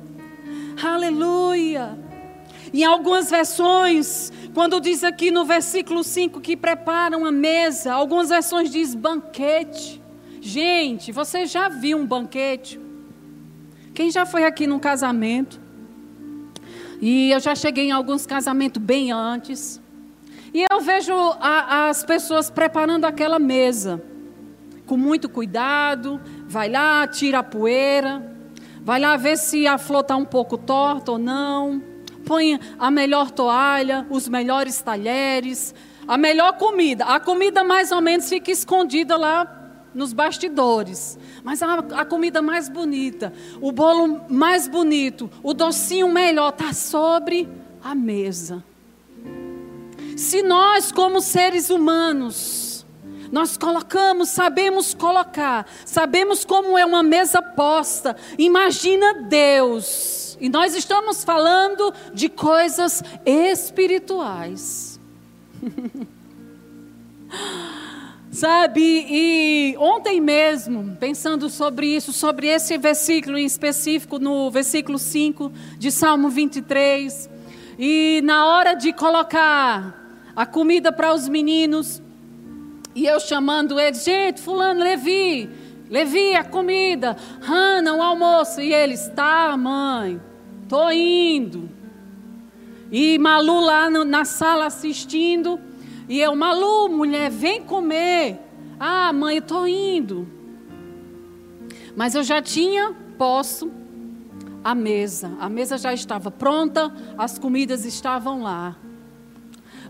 aleluia. 0.83 1.99
Em 2.73 2.85
algumas 2.85 3.31
versões, 3.31 4.33
quando 4.55 4.81
diz 4.81 5.05
aqui 5.05 5.31
no 5.31 5.45
versículo 5.45 6.03
5 6.03 6.41
que 6.41 6.57
preparam 6.57 7.27
a 7.27 7.33
mesa, 7.33 7.93
algumas 7.93 8.31
versões 8.31 8.71
diz 8.71 8.95
banquete. 8.95 10.01
Gente, 10.41 11.13
você 11.13 11.45
já 11.45 11.69
viu 11.69 11.99
um 11.99 12.07
banquete? 12.07 12.81
Quem 13.95 14.11
já 14.11 14.25
foi 14.25 14.45
aqui 14.45 14.67
num 14.67 14.79
casamento? 14.79 15.61
E 17.01 17.31
eu 17.31 17.41
já 17.41 17.55
cheguei 17.55 17.89
em 17.89 17.93
alguns 17.93 18.25
casamentos 18.25 18.83
bem 18.83 19.13
antes. 19.13 19.81
E 20.55 20.65
eu 20.71 20.81
vejo 20.81 21.13
a, 21.13 21.89
as 21.89 22.05
pessoas 22.05 22.49
preparando 22.49 23.05
aquela 23.05 23.39
mesa 23.39 24.03
com 24.87 24.97
muito 24.97 25.29
cuidado. 25.29 26.21
Vai 26.47 26.71
lá, 26.71 27.07
tira 27.07 27.41
a 27.41 27.43
poeira. 27.43 28.35
Vai 28.81 28.99
lá 28.99 29.17
ver 29.17 29.37
se 29.37 29.67
a 29.67 29.77
flor 29.77 30.01
está 30.01 30.17
um 30.17 30.25
pouco 30.25 30.57
torta 30.57 31.13
ou 31.13 31.19
não. 31.19 31.83
Põe 32.25 32.59
a 32.79 32.91
melhor 32.91 33.31
toalha, 33.31 34.07
os 34.09 34.27
melhores 34.27 34.81
talheres, 34.81 35.75
a 36.09 36.17
melhor 36.17 36.57
comida. 36.57 37.05
A 37.05 37.21
comida 37.21 37.63
mais 37.63 37.93
ou 37.93 38.01
menos 38.01 38.29
fica 38.29 38.51
escondida 38.51 39.17
lá 39.19 39.62
nos 39.95 40.13
bastidores. 40.13 41.19
Mas 41.43 41.63
a, 41.63 41.75
a, 41.75 42.05
comida 42.05 42.41
mais 42.41 42.69
bonita, 42.69 43.33
o 43.61 43.73
bolo 43.73 44.23
mais 44.29 44.69
bonito, 44.69 45.31
o 45.43 45.53
docinho 45.53 46.09
melhor 46.09 46.51
está 46.51 46.73
sobre 46.73 47.49
a 47.83 47.95
mesa. 47.95 48.65
Se 50.17 50.43
nós, 50.43 50.93
como 50.93 51.21
seres 51.21 51.71
humanos, 51.71 52.85
nós 53.31 53.57
colocamos, 53.57 54.29
sabemos 54.29 54.93
colocar, 54.93 55.67
sabemos 55.87 56.45
como 56.45 56.77
é 56.77 56.85
uma 56.85 57.03
mesa 57.03 57.41
posta, 57.41 58.17
imagina 58.39 59.23
Deus. 59.23 60.37
E 60.41 60.49
nós 60.49 60.75
estamos 60.75 61.25
falando 61.25 61.95
de 62.13 62.29
coisas 62.29 63.03
espirituais. 63.25 65.01
Sabe, 68.33 68.81
e 69.11 69.77
ontem 69.79 70.19
mesmo, 70.19 70.97
pensando 70.99 71.51
sobre 71.51 71.95
isso, 71.95 72.15
sobre 72.15 72.47
esse 72.47 72.79
versículo 72.79 73.37
em 73.37 73.45
específico, 73.45 74.19
no 74.19 74.51
versículo 74.51 74.99
5 74.99 75.53
de 75.77 75.93
Salmo 75.93 76.31
23, 76.31 77.29
e 77.79 78.23
na 78.25 78.47
hora 78.47 78.73
de 78.73 78.91
colocar 78.91 80.03
a 80.35 80.47
comida 80.47 80.91
para 80.91 81.13
os 81.13 81.29
meninos, 81.29 82.01
e 82.95 83.05
eu 83.05 83.21
chamando 83.21 83.79
eles, 83.79 84.03
gente, 84.03 84.41
Fulano, 84.41 84.83
Levi, 84.83 85.51
Levi, 85.91 86.35
a 86.35 86.43
comida, 86.43 87.15
Hanna, 87.43 87.93
o 87.93 88.01
almoço, 88.01 88.63
e 88.63 88.73
eles, 88.73 89.13
tá, 89.15 89.55
mãe, 89.59 90.19
tô 90.71 90.91
indo. 90.91 91.69
E 92.91 93.19
Malu 93.19 93.61
lá 93.61 93.91
na 93.91 94.25
sala 94.25 94.65
assistindo, 94.65 95.61
e 96.13 96.21
eu, 96.21 96.37
Malu, 96.37 96.91
mulher, 96.91 97.31
vem 97.31 97.63
comer. 97.63 98.39
Ah, 98.79 99.11
mãe, 99.15 99.37
eu 99.37 99.39
estou 99.41 99.67
indo. 99.67 100.29
Mas 101.97 102.15
eu 102.15 102.23
já 102.23 102.43
tinha 102.43 102.95
posto 103.17 103.73
a 104.63 104.75
mesa. 104.75 105.35
A 105.41 105.49
mesa 105.49 105.79
já 105.79 105.95
estava 105.95 106.31
pronta, 106.31 106.95
as 107.17 107.39
comidas 107.39 107.87
estavam 107.87 108.43
lá. 108.43 108.77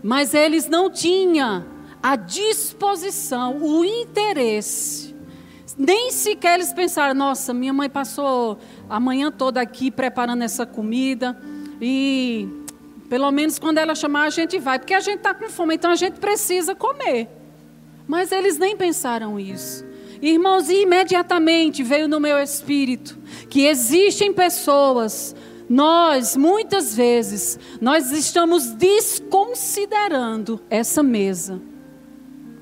Mas 0.01 0.33
eles 0.33 0.69
não 0.69 0.89
tinham 0.89 1.65
a 2.01 2.15
disposição, 2.15 3.57
o 3.57 3.83
interesse. 3.83 5.13
Nem 5.77 6.09
sequer 6.09 6.53
eles 6.53 6.71
pensaram: 6.71 7.13
nossa, 7.13 7.53
minha 7.53 7.73
mãe 7.73 7.89
passou 7.89 8.59
a 8.89 8.97
manhã 8.97 9.29
toda 9.29 9.59
aqui 9.59 9.91
preparando 9.91 10.43
essa 10.43 10.65
comida. 10.65 11.37
E 11.81 12.62
pelo 13.09 13.31
menos 13.31 13.59
quando 13.59 13.77
ela 13.77 13.95
chamar, 13.95 14.23
a 14.25 14.29
gente 14.29 14.59
vai, 14.59 14.79
porque 14.79 14.93
a 14.93 14.99
gente 14.99 15.17
está 15.17 15.33
com 15.33 15.49
fome, 15.49 15.75
então 15.75 15.91
a 15.91 15.95
gente 15.95 16.19
precisa 16.19 16.73
comer. 16.75 17.29
Mas 18.07 18.31
eles 18.31 18.57
nem 18.57 18.75
pensaram 18.75 19.39
isso. 19.39 19.85
Irmãos, 20.21 20.69
imediatamente 20.69 21.83
veio 21.83 22.07
no 22.07 22.19
meu 22.19 22.37
espírito 22.37 23.17
que 23.49 23.65
existem 23.65 24.31
pessoas, 24.33 25.35
nós, 25.67 26.37
muitas 26.37 26.95
vezes, 26.95 27.59
nós 27.81 28.11
estamos 28.11 28.71
desconsiderando 28.71 30.61
essa 30.69 31.01
mesa 31.03 31.61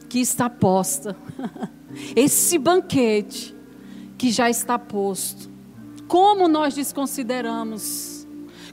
que 0.09 0.19
está 0.19 0.49
posta, 0.49 1.15
esse 2.15 2.57
banquete 2.57 3.55
que 4.17 4.31
já 4.31 4.49
está 4.49 4.77
posto. 4.77 5.49
Como 6.07 6.47
nós 6.47 6.73
desconsideramos? 6.73 8.10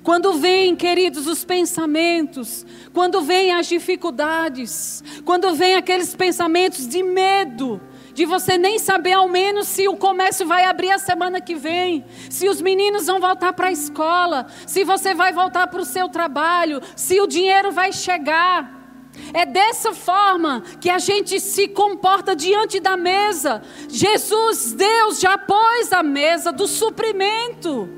Quando 0.08 0.32
vêm, 0.38 0.74
queridos, 0.74 1.26
os 1.26 1.44
pensamentos, 1.44 2.64
quando 2.94 3.20
vêm 3.20 3.52
as 3.52 3.66
dificuldades, 3.66 5.04
quando 5.22 5.54
vêm 5.54 5.74
aqueles 5.74 6.16
pensamentos 6.16 6.88
de 6.88 7.02
medo, 7.02 7.78
de 8.14 8.24
você 8.24 8.56
nem 8.56 8.78
saber 8.78 9.12
ao 9.12 9.28
menos 9.28 9.68
se 9.68 9.86
o 9.86 9.98
comércio 9.98 10.46
vai 10.46 10.64
abrir 10.64 10.92
a 10.92 10.98
semana 10.98 11.42
que 11.42 11.54
vem, 11.54 12.06
se 12.30 12.48
os 12.48 12.62
meninos 12.62 13.04
vão 13.04 13.20
voltar 13.20 13.52
para 13.52 13.68
a 13.68 13.70
escola, 13.70 14.46
se 14.66 14.82
você 14.82 15.12
vai 15.12 15.30
voltar 15.30 15.66
para 15.66 15.82
o 15.82 15.84
seu 15.84 16.08
trabalho, 16.08 16.80
se 16.96 17.20
o 17.20 17.26
dinheiro 17.26 17.70
vai 17.70 17.92
chegar. 17.92 18.96
É 19.34 19.44
dessa 19.44 19.92
forma 19.92 20.62
que 20.80 20.88
a 20.88 20.98
gente 20.98 21.38
se 21.38 21.68
comporta 21.68 22.34
diante 22.34 22.80
da 22.80 22.96
mesa. 22.96 23.60
Jesus, 23.90 24.72
Deus, 24.72 25.20
já 25.20 25.36
pôs 25.36 25.92
a 25.92 26.02
mesa 26.02 26.50
do 26.50 26.66
suprimento. 26.66 27.97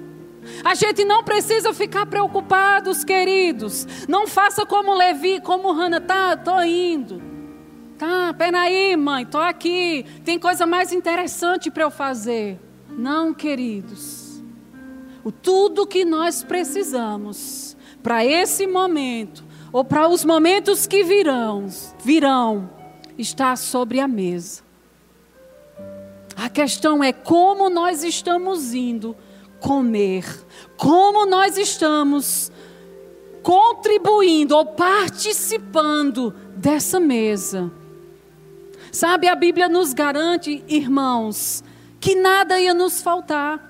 A 0.64 0.74
gente 0.74 1.04
não 1.04 1.22
precisa 1.22 1.72
ficar 1.72 2.06
preocupados, 2.06 3.04
queridos. 3.04 3.86
Não 4.08 4.26
faça 4.26 4.64
como 4.64 4.94
Levi, 4.94 5.40
como 5.40 5.72
Hannah, 5.72 6.00
tá, 6.00 6.36
tô 6.36 6.60
indo. 6.62 7.22
Tá, 7.98 8.34
peraí, 8.36 8.96
mãe, 8.96 9.26
tô 9.26 9.38
aqui. 9.38 10.04
Tem 10.24 10.38
coisa 10.38 10.66
mais 10.66 10.92
interessante 10.92 11.70
para 11.70 11.82
eu 11.82 11.90
fazer. 11.90 12.58
Não, 12.88 13.34
queridos. 13.34 14.42
O 15.22 15.30
tudo 15.30 15.86
que 15.86 16.04
nós 16.04 16.42
precisamos 16.42 17.76
para 18.02 18.24
esse 18.24 18.66
momento 18.66 19.44
ou 19.72 19.84
para 19.84 20.08
os 20.08 20.24
momentos 20.24 20.86
que 20.86 21.04
virão, 21.04 21.66
virão, 22.02 22.70
está 23.18 23.54
sobre 23.54 24.00
a 24.00 24.08
mesa. 24.08 24.62
A 26.34 26.48
questão 26.48 27.04
é 27.04 27.12
como 27.12 27.68
nós 27.68 28.02
estamos 28.02 28.72
indo 28.72 29.14
comer, 29.60 30.24
como 30.76 31.26
nós 31.26 31.56
estamos 31.56 32.50
contribuindo 33.42 34.56
ou 34.56 34.66
participando 34.66 36.30
dessa 36.56 36.98
mesa. 36.98 37.70
Sabe, 38.92 39.28
a 39.28 39.34
Bíblia 39.34 39.68
nos 39.68 39.92
garante, 39.92 40.64
irmãos, 40.68 41.62
que 42.00 42.14
nada 42.14 42.58
ia 42.58 42.74
nos 42.74 43.00
faltar. 43.00 43.68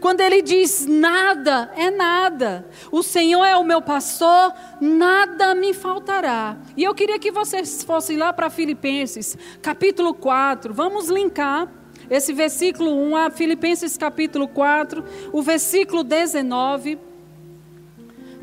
Quando 0.00 0.20
ele 0.20 0.40
diz 0.40 0.86
nada, 0.86 1.70
é 1.76 1.90
nada. 1.90 2.66
O 2.90 3.02
Senhor 3.02 3.44
é 3.44 3.56
o 3.56 3.64
meu 3.64 3.82
pastor, 3.82 4.54
nada 4.80 5.54
me 5.54 5.74
faltará. 5.74 6.56
E 6.76 6.84
eu 6.84 6.94
queria 6.94 7.18
que 7.18 7.30
vocês 7.30 7.82
fossem 7.82 8.16
lá 8.16 8.32
para 8.32 8.48
Filipenses, 8.48 9.36
capítulo 9.60 10.14
4. 10.14 10.72
Vamos 10.72 11.08
linkar 11.08 11.79
esse 12.10 12.32
versículo 12.32 12.90
1 12.90 13.16
a 13.16 13.30
Filipenses 13.30 13.96
capítulo 13.96 14.48
4, 14.48 15.04
o 15.32 15.40
versículo 15.40 16.02
19. 16.02 16.98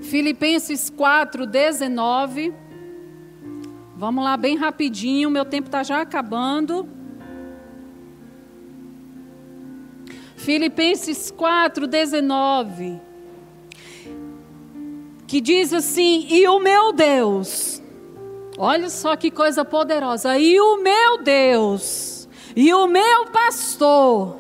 Filipenses 0.02 0.90
4, 0.90 1.46
19. 1.46 2.54
Vamos 3.98 4.24
lá 4.24 4.38
bem 4.38 4.56
rapidinho, 4.56 5.30
meu 5.30 5.44
tempo 5.44 5.68
está 5.68 5.84
já 5.84 6.00
acabando. 6.00 6.88
Filipenses 10.38 11.30
4, 11.30 11.86
19. 11.88 13.02
Que 15.28 15.42
diz 15.42 15.74
assim: 15.74 16.26
E 16.30 16.48
o 16.48 16.58
meu 16.58 16.94
Deus, 16.94 17.82
olha 18.58 18.90
só 18.90 19.18
que 19.18 19.30
coisa 19.30 19.66
poderosa, 19.66 20.38
e 20.38 20.58
o 20.58 20.78
meu 20.78 21.22
Deus, 21.22 22.17
e 22.60 22.74
o 22.74 22.88
meu 22.88 23.28
pastor, 23.28 24.36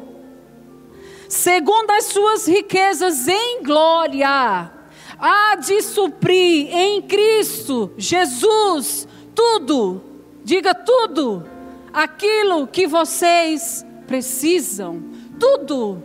segundo 1.29 1.91
as 1.91 2.05
suas 2.05 2.47
riquezas 2.47 3.27
em 3.27 3.61
glória, 3.61 4.71
há 5.19 5.55
de 5.57 5.83
suprir 5.83 6.75
em 6.75 6.99
Cristo 7.03 7.93
Jesus 7.95 9.07
tudo, 9.35 10.01
diga 10.43 10.73
tudo, 10.73 11.47
aquilo 11.93 12.65
que 12.65 12.87
vocês 12.87 13.85
precisam 14.07 14.99
tudo. 15.39 16.03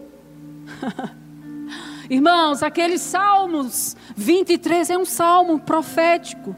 Irmãos, 2.11 2.62
aqueles 2.62 3.00
Salmos 3.00 3.97
23 4.14 4.90
é 4.90 4.99
um 4.99 5.07
salmo 5.07 5.61
profético. 5.61 6.54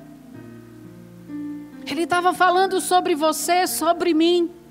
Ele 1.87 2.03
estava 2.03 2.35
falando 2.35 2.81
sobre 2.81 3.15
você, 3.15 3.69
sobre 3.69 4.13
mim. 4.13 4.64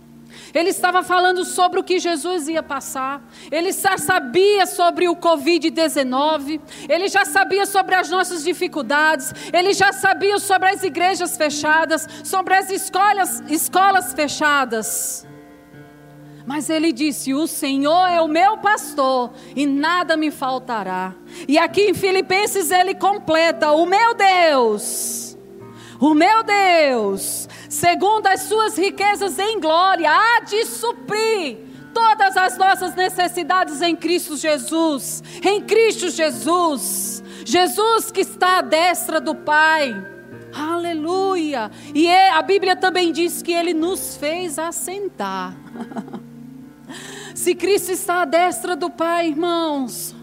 Ele 0.53 0.69
estava 0.69 1.03
falando 1.03 1.43
sobre 1.43 1.79
o 1.79 1.83
que 1.83 1.99
Jesus 1.99 2.47
ia 2.47 2.61
passar. 2.61 3.21
Ele 3.51 3.71
já 3.71 3.97
sabia 3.97 4.65
sobre 4.65 5.07
o 5.07 5.15
Covid-19. 5.15 6.61
Ele 6.87 7.07
já 7.07 7.25
sabia 7.25 7.65
sobre 7.65 7.95
as 7.95 8.09
nossas 8.09 8.43
dificuldades. 8.43 9.33
Ele 9.51 9.73
já 9.73 9.91
sabia 9.91 10.39
sobre 10.39 10.69
as 10.69 10.83
igrejas 10.83 11.37
fechadas, 11.37 12.07
sobre 12.23 12.53
as 12.53 12.69
escolas, 12.69 13.43
escolas 13.49 14.13
fechadas. 14.13 15.25
Mas 16.45 16.69
ele 16.69 16.91
disse: 16.91 17.33
O 17.33 17.47
Senhor 17.47 18.07
é 18.07 18.21
o 18.21 18.27
meu 18.27 18.57
pastor 18.57 19.31
e 19.55 19.65
nada 19.65 20.17
me 20.17 20.29
faltará. 20.29 21.15
E 21.47 21.57
aqui 21.57 21.81
em 21.89 21.93
Filipenses 21.93 22.69
ele 22.69 22.93
completa: 22.93 23.71
O 23.71 23.85
meu 23.85 24.13
Deus, 24.13 25.37
o 25.99 26.13
meu 26.13 26.43
Deus, 26.43 27.47
segundo 27.73 28.27
as 28.27 28.41
suas 28.41 28.77
riquezas 28.77 29.39
em 29.39 29.59
glória, 29.59 30.07
há 30.07 30.41
de 30.41 30.63
suprir 30.63 31.57
todas 31.91 32.38
as 32.38 32.55
nossas 32.55 32.93
necessidades 32.93 33.81
em 33.81 33.95
Cristo 33.95 34.38
Jesus. 34.38 35.23
Em 35.43 35.59
Cristo 35.59 36.12
Jesus. 36.12 37.23
Jesus 37.43 38.12
que 38.12 38.21
está 38.21 38.59
à 38.59 38.62
destra 38.62 39.19
do 39.19 39.33
Pai. 39.33 39.91
Aleluia! 40.53 41.71
E 41.95 42.05
é, 42.05 42.29
a 42.29 42.43
Bíblia 42.43 42.75
também 42.75 43.12
diz 43.12 43.41
que 43.41 43.51
ele 43.51 43.73
nos 43.73 44.17
fez 44.17 44.59
assentar. 44.59 45.57
Se 47.33 47.55
Cristo 47.55 47.91
está 47.91 48.21
à 48.21 48.25
destra 48.25 48.75
do 48.75 48.91
Pai, 48.91 49.29
irmãos, 49.29 50.15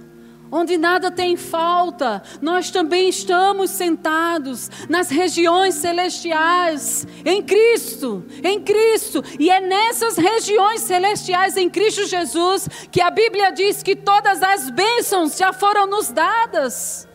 onde 0.50 0.76
nada 0.76 1.10
tem 1.10 1.36
falta, 1.36 2.22
nós 2.40 2.70
também 2.70 3.08
estamos 3.08 3.70
sentados 3.70 4.70
nas 4.88 5.08
regiões 5.08 5.74
celestiais, 5.76 7.06
em 7.24 7.42
Cristo, 7.42 8.24
em 8.42 8.60
Cristo, 8.60 9.22
e 9.38 9.50
é 9.50 9.60
nessas 9.60 10.16
regiões 10.16 10.80
celestiais 10.80 11.56
em 11.56 11.70
Cristo 11.70 12.06
Jesus 12.06 12.68
que 12.90 13.00
a 13.00 13.10
Bíblia 13.10 13.50
diz 13.52 13.82
que 13.82 13.94
todas 13.94 14.42
as 14.42 14.70
bênçãos 14.70 15.36
já 15.36 15.52
foram 15.52 15.86
nos 15.86 16.10
dadas, 16.10 17.08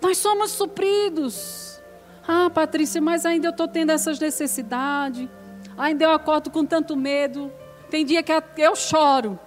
nós 0.00 0.18
somos 0.18 0.50
supridos. 0.50 1.80
Ah, 2.26 2.50
Patrícia, 2.50 3.00
mas 3.00 3.26
ainda 3.26 3.48
eu 3.48 3.50
estou 3.50 3.66
tendo 3.66 3.90
essas 3.90 4.18
necessidades, 4.18 5.28
ainda 5.76 6.04
eu 6.04 6.12
acordo 6.12 6.50
com 6.50 6.64
tanto 6.64 6.96
medo. 6.96 7.52
Tem 7.90 8.04
dia 8.04 8.22
que 8.22 8.32
eu 8.56 8.74
choro. 8.74 9.38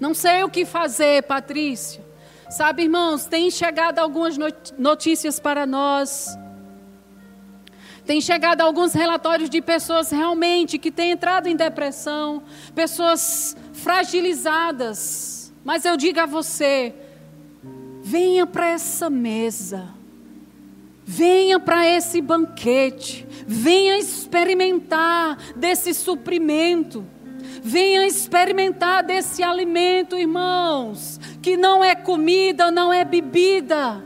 Não 0.00 0.14
sei 0.14 0.42
o 0.42 0.48
que 0.48 0.64
fazer, 0.64 1.22
Patrícia. 1.24 2.02
Sabe, 2.48 2.84
irmãos, 2.84 3.26
tem 3.26 3.50
chegado 3.50 3.98
algumas 3.98 4.36
notícias 4.78 5.38
para 5.38 5.66
nós. 5.66 6.36
Tem 8.06 8.20
chegado 8.20 8.62
alguns 8.62 8.92
relatórios 8.92 9.48
de 9.50 9.60
pessoas 9.60 10.10
realmente 10.10 10.78
que 10.78 10.90
têm 10.90 11.12
entrado 11.12 11.46
em 11.46 11.54
depressão, 11.54 12.42
pessoas 12.74 13.56
fragilizadas. 13.72 15.52
Mas 15.62 15.84
eu 15.84 15.96
digo 15.96 16.18
a 16.18 16.26
você: 16.26 16.94
venha 18.02 18.46
para 18.46 18.68
essa 18.68 19.08
mesa, 19.08 19.88
venha 21.04 21.60
para 21.60 21.86
esse 21.86 22.20
banquete, 22.20 23.26
venha 23.46 23.98
experimentar 23.98 25.36
desse 25.54 25.94
suprimento. 25.94 27.06
Venha 27.62 28.06
experimentar 28.06 29.02
desse 29.02 29.42
alimento, 29.42 30.16
irmãos, 30.16 31.20
que 31.42 31.56
não 31.56 31.84
é 31.84 31.94
comida, 31.94 32.70
não 32.70 32.92
é 32.92 33.04
bebida, 33.04 34.04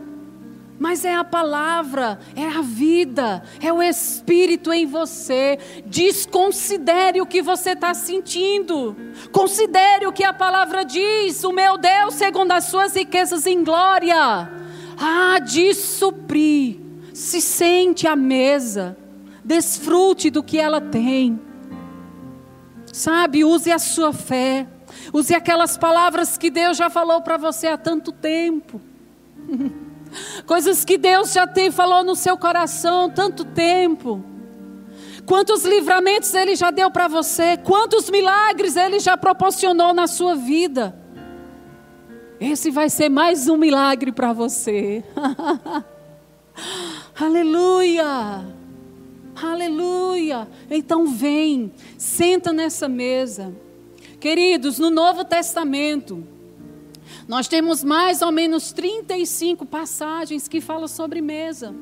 mas 0.78 1.04
é 1.04 1.14
a 1.14 1.24
palavra, 1.24 2.18
é 2.34 2.46
a 2.46 2.60
vida, 2.60 3.42
é 3.62 3.72
o 3.72 3.82
Espírito 3.82 4.72
em 4.72 4.86
você. 4.86 5.58
Desconsidere 5.86 7.20
o 7.20 7.26
que 7.26 7.42
você 7.42 7.70
está 7.70 7.94
sentindo, 7.94 8.96
considere 9.30 10.06
o 10.06 10.12
que 10.12 10.24
a 10.24 10.32
palavra 10.32 10.84
diz: 10.84 11.44
o 11.44 11.52
meu 11.52 11.78
Deus, 11.78 12.14
segundo 12.14 12.52
as 12.52 12.64
suas 12.64 12.94
riquezas 12.94 13.46
em 13.46 13.62
glória, 13.62 14.50
há 14.98 15.38
de 15.38 15.74
suprir. 15.74 16.80
Se 17.12 17.40
sente 17.40 18.08
à 18.08 18.16
mesa 18.16 18.96
desfrute 19.44 20.30
do 20.30 20.42
que 20.42 20.58
ela 20.58 20.80
tem. 20.80 21.38
Sabe, 22.94 23.44
use 23.44 23.72
a 23.72 23.78
sua 23.80 24.12
fé. 24.12 24.68
Use 25.12 25.34
aquelas 25.34 25.76
palavras 25.76 26.38
que 26.38 26.48
Deus 26.48 26.76
já 26.76 26.88
falou 26.88 27.20
para 27.22 27.36
você 27.36 27.66
há 27.66 27.76
tanto 27.76 28.12
tempo. 28.12 28.80
Coisas 30.46 30.84
que 30.84 30.96
Deus 30.96 31.32
já 31.32 31.44
tem 31.44 31.72
falou 31.72 32.04
no 32.04 32.14
seu 32.14 32.38
coração 32.38 33.06
há 33.06 33.08
tanto 33.08 33.44
tempo. 33.44 34.24
Quantos 35.26 35.64
livramentos 35.64 36.32
Ele 36.34 36.54
já 36.54 36.70
deu 36.70 36.88
para 36.88 37.08
você, 37.08 37.56
quantos 37.56 38.08
milagres 38.08 38.76
Ele 38.76 39.00
já 39.00 39.16
proporcionou 39.16 39.92
na 39.92 40.06
sua 40.06 40.36
vida. 40.36 40.96
Esse 42.38 42.70
vai 42.70 42.88
ser 42.88 43.08
mais 43.08 43.48
um 43.48 43.56
milagre 43.56 44.12
para 44.12 44.32
você. 44.32 45.02
Aleluia! 47.20 48.53
Aleluia! 49.34 50.48
Então 50.70 51.06
vem, 51.06 51.72
senta 51.98 52.52
nessa 52.52 52.88
mesa. 52.88 53.54
Queridos, 54.20 54.78
no 54.78 54.90
Novo 54.90 55.24
Testamento, 55.24 56.24
nós 57.26 57.48
temos 57.48 57.82
mais 57.82 58.22
ou 58.22 58.30
menos 58.30 58.72
35 58.72 59.66
passagens 59.66 60.48
que 60.48 60.60
falam 60.60 60.88
sobre 60.88 61.20
mesa, 61.20 61.74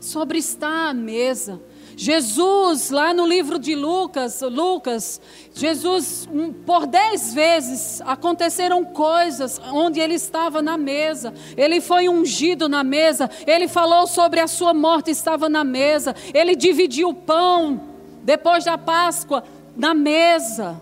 sobre 0.00 0.38
estar 0.38 0.90
à 0.90 0.94
mesa. 0.94 1.60
Jesus, 2.02 2.88
lá 2.88 3.12
no 3.12 3.26
livro 3.26 3.58
de 3.58 3.74
Lucas, 3.74 4.40
Lucas, 4.40 5.20
Jesus, 5.52 6.26
por 6.64 6.86
dez 6.86 7.34
vezes 7.34 8.00
aconteceram 8.06 8.82
coisas 8.86 9.60
onde 9.70 10.00
ele 10.00 10.14
estava 10.14 10.62
na 10.62 10.78
mesa. 10.78 11.34
Ele 11.58 11.78
foi 11.78 12.08
ungido 12.08 12.70
na 12.70 12.82
mesa. 12.82 13.28
Ele 13.46 13.68
falou 13.68 14.06
sobre 14.06 14.40
a 14.40 14.46
sua 14.46 14.72
morte, 14.72 15.10
estava 15.10 15.46
na 15.50 15.62
mesa. 15.62 16.16
Ele 16.32 16.56
dividiu 16.56 17.10
o 17.10 17.14
pão 17.14 17.78
depois 18.22 18.64
da 18.64 18.78
Páscoa 18.78 19.44
na 19.76 19.92
mesa. 19.92 20.80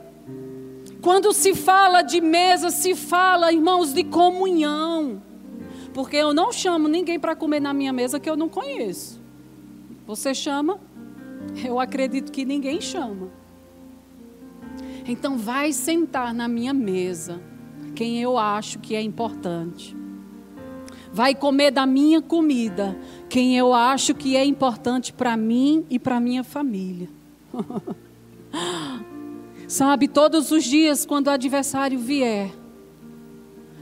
Quando 1.03 1.33
se 1.33 1.53
fala 1.53 2.03
de 2.03 2.21
mesa, 2.21 2.71
se 2.71 2.95
fala, 2.95 3.53
irmãos, 3.53 3.93
de 3.93 4.05
comunhão. 4.05 5.21
Porque 5.93 6.15
eu 6.15 6.33
não 6.33 6.53
chamo 6.53 6.87
ninguém 6.87 7.19
para 7.19 7.35
comer 7.35 7.59
na 7.59 7.75
minha 7.75 7.93
mesa 7.93 8.21
que 8.21 8.31
eu 8.31 8.37
não 8.37 8.49
conheço. 8.49 9.19
Você 10.07 10.33
chama? 10.33 10.79
Eu 11.65 11.79
acredito 11.81 12.33
que 12.33 12.45
ninguém 12.45 12.81
chama. 12.81 13.29
Então 15.07 15.39
vai 15.39 15.73
sentar 15.73 16.35
na 16.35 16.47
minha 16.47 16.75
mesa 16.75 17.41
quem 17.95 18.21
eu 18.21 18.39
acho 18.39 18.79
que 18.79 18.95
é 18.95 19.03
importante. 19.03 19.97
Vai 21.13 21.35
comer 21.35 21.71
da 21.71 21.87
minha 21.87 22.21
comida 22.21 22.97
quem 23.29 23.57
eu 23.57 23.73
acho 23.73 24.15
que 24.15 24.37
é 24.37 24.45
importante 24.45 25.13
para 25.13 25.37
mim 25.37 25.85
e 25.89 25.99
para 25.99 26.21
minha 26.21 26.45
família. 26.45 27.09
Sabe, 29.67 30.09
todos 30.09 30.51
os 30.51 30.65
dias, 30.65 31.05
quando 31.05 31.27
o 31.27 31.31
adversário 31.31 31.99
vier, 31.99 32.51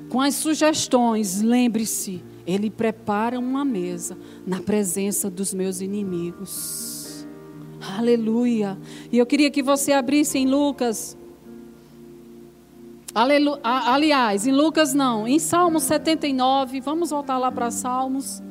com 0.09 0.21
as 0.21 0.35
sugestões, 0.35 1.43
lembre-se, 1.43 2.23
ele 2.47 2.71
prepara 2.71 3.39
uma 3.39 3.65
mesa 3.65 4.17
na 4.47 4.61
presença 4.61 5.29
dos 5.29 5.53
meus 5.53 5.81
inimigos. 5.81 6.96
Aleluia. 7.81 8.79
E 9.13 9.19
eu 9.19 9.27
queria 9.27 9.51
que 9.51 9.63
você 9.63 9.93
abrisse 9.93 10.39
em 10.39 10.47
Lucas. 10.47 11.17
Alelu... 13.15 13.59
Aliás, 13.63 14.47
em 14.47 14.53
Lucas 14.53 14.93
não, 14.93 15.27
em 15.27 15.39
Salmos 15.39 15.85
79, 15.85 16.81
vamos 16.81 17.11
voltar 17.11 17.39
lá 17.39 17.51
para 17.51 17.71
Salmos. 17.71 18.43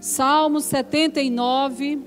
Salmos 0.00 0.64
79. 0.64 2.00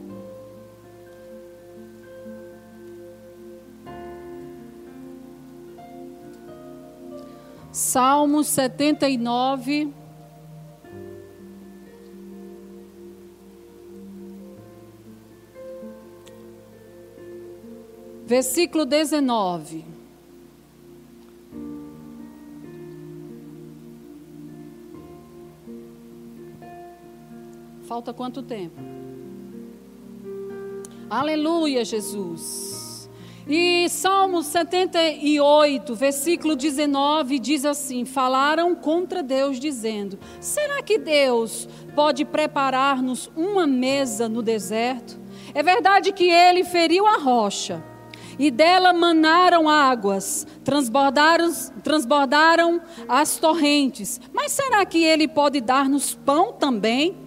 Salmos 7.72 8.48
79. 8.48 9.94
Versículo 18.30 18.86
19. 18.86 19.84
Falta 27.88 28.14
quanto 28.14 28.44
tempo? 28.44 28.80
Aleluia, 31.10 31.84
Jesus. 31.84 33.10
E 33.48 33.90
Salmo 33.90 34.44
78, 34.44 35.96
versículo 35.96 36.56
19, 36.56 37.40
diz 37.40 37.66
assim: 37.66 38.06
Falaram 38.06 38.76
contra 38.76 39.24
Deus, 39.24 39.60
dizendo: 39.60 40.20
Será 40.40 40.84
que 40.84 41.00
Deus 41.00 41.68
pode 41.96 42.24
preparar-nos 42.24 43.32
uma 43.36 43.66
mesa 43.66 44.30
no 44.30 44.44
deserto? 44.44 45.20
É 45.52 45.64
verdade 45.64 46.12
que 46.12 46.30
ele 46.30 46.64
feriu 46.64 47.08
a 47.08 47.18
rocha, 47.18 47.84
e 48.40 48.50
dela 48.50 48.94
manaram 48.94 49.68
águas, 49.68 50.48
transbordaram, 50.64 51.52
transbordaram 51.84 52.82
as 53.08 53.36
torrentes. 53.36 54.22
Mas 54.34 54.54
será 54.54 54.86
que 54.86 55.04
ele 55.04 55.28
pode 55.28 55.60
dar-nos 55.60 56.16
pão 56.16 56.54
também? 56.54 57.18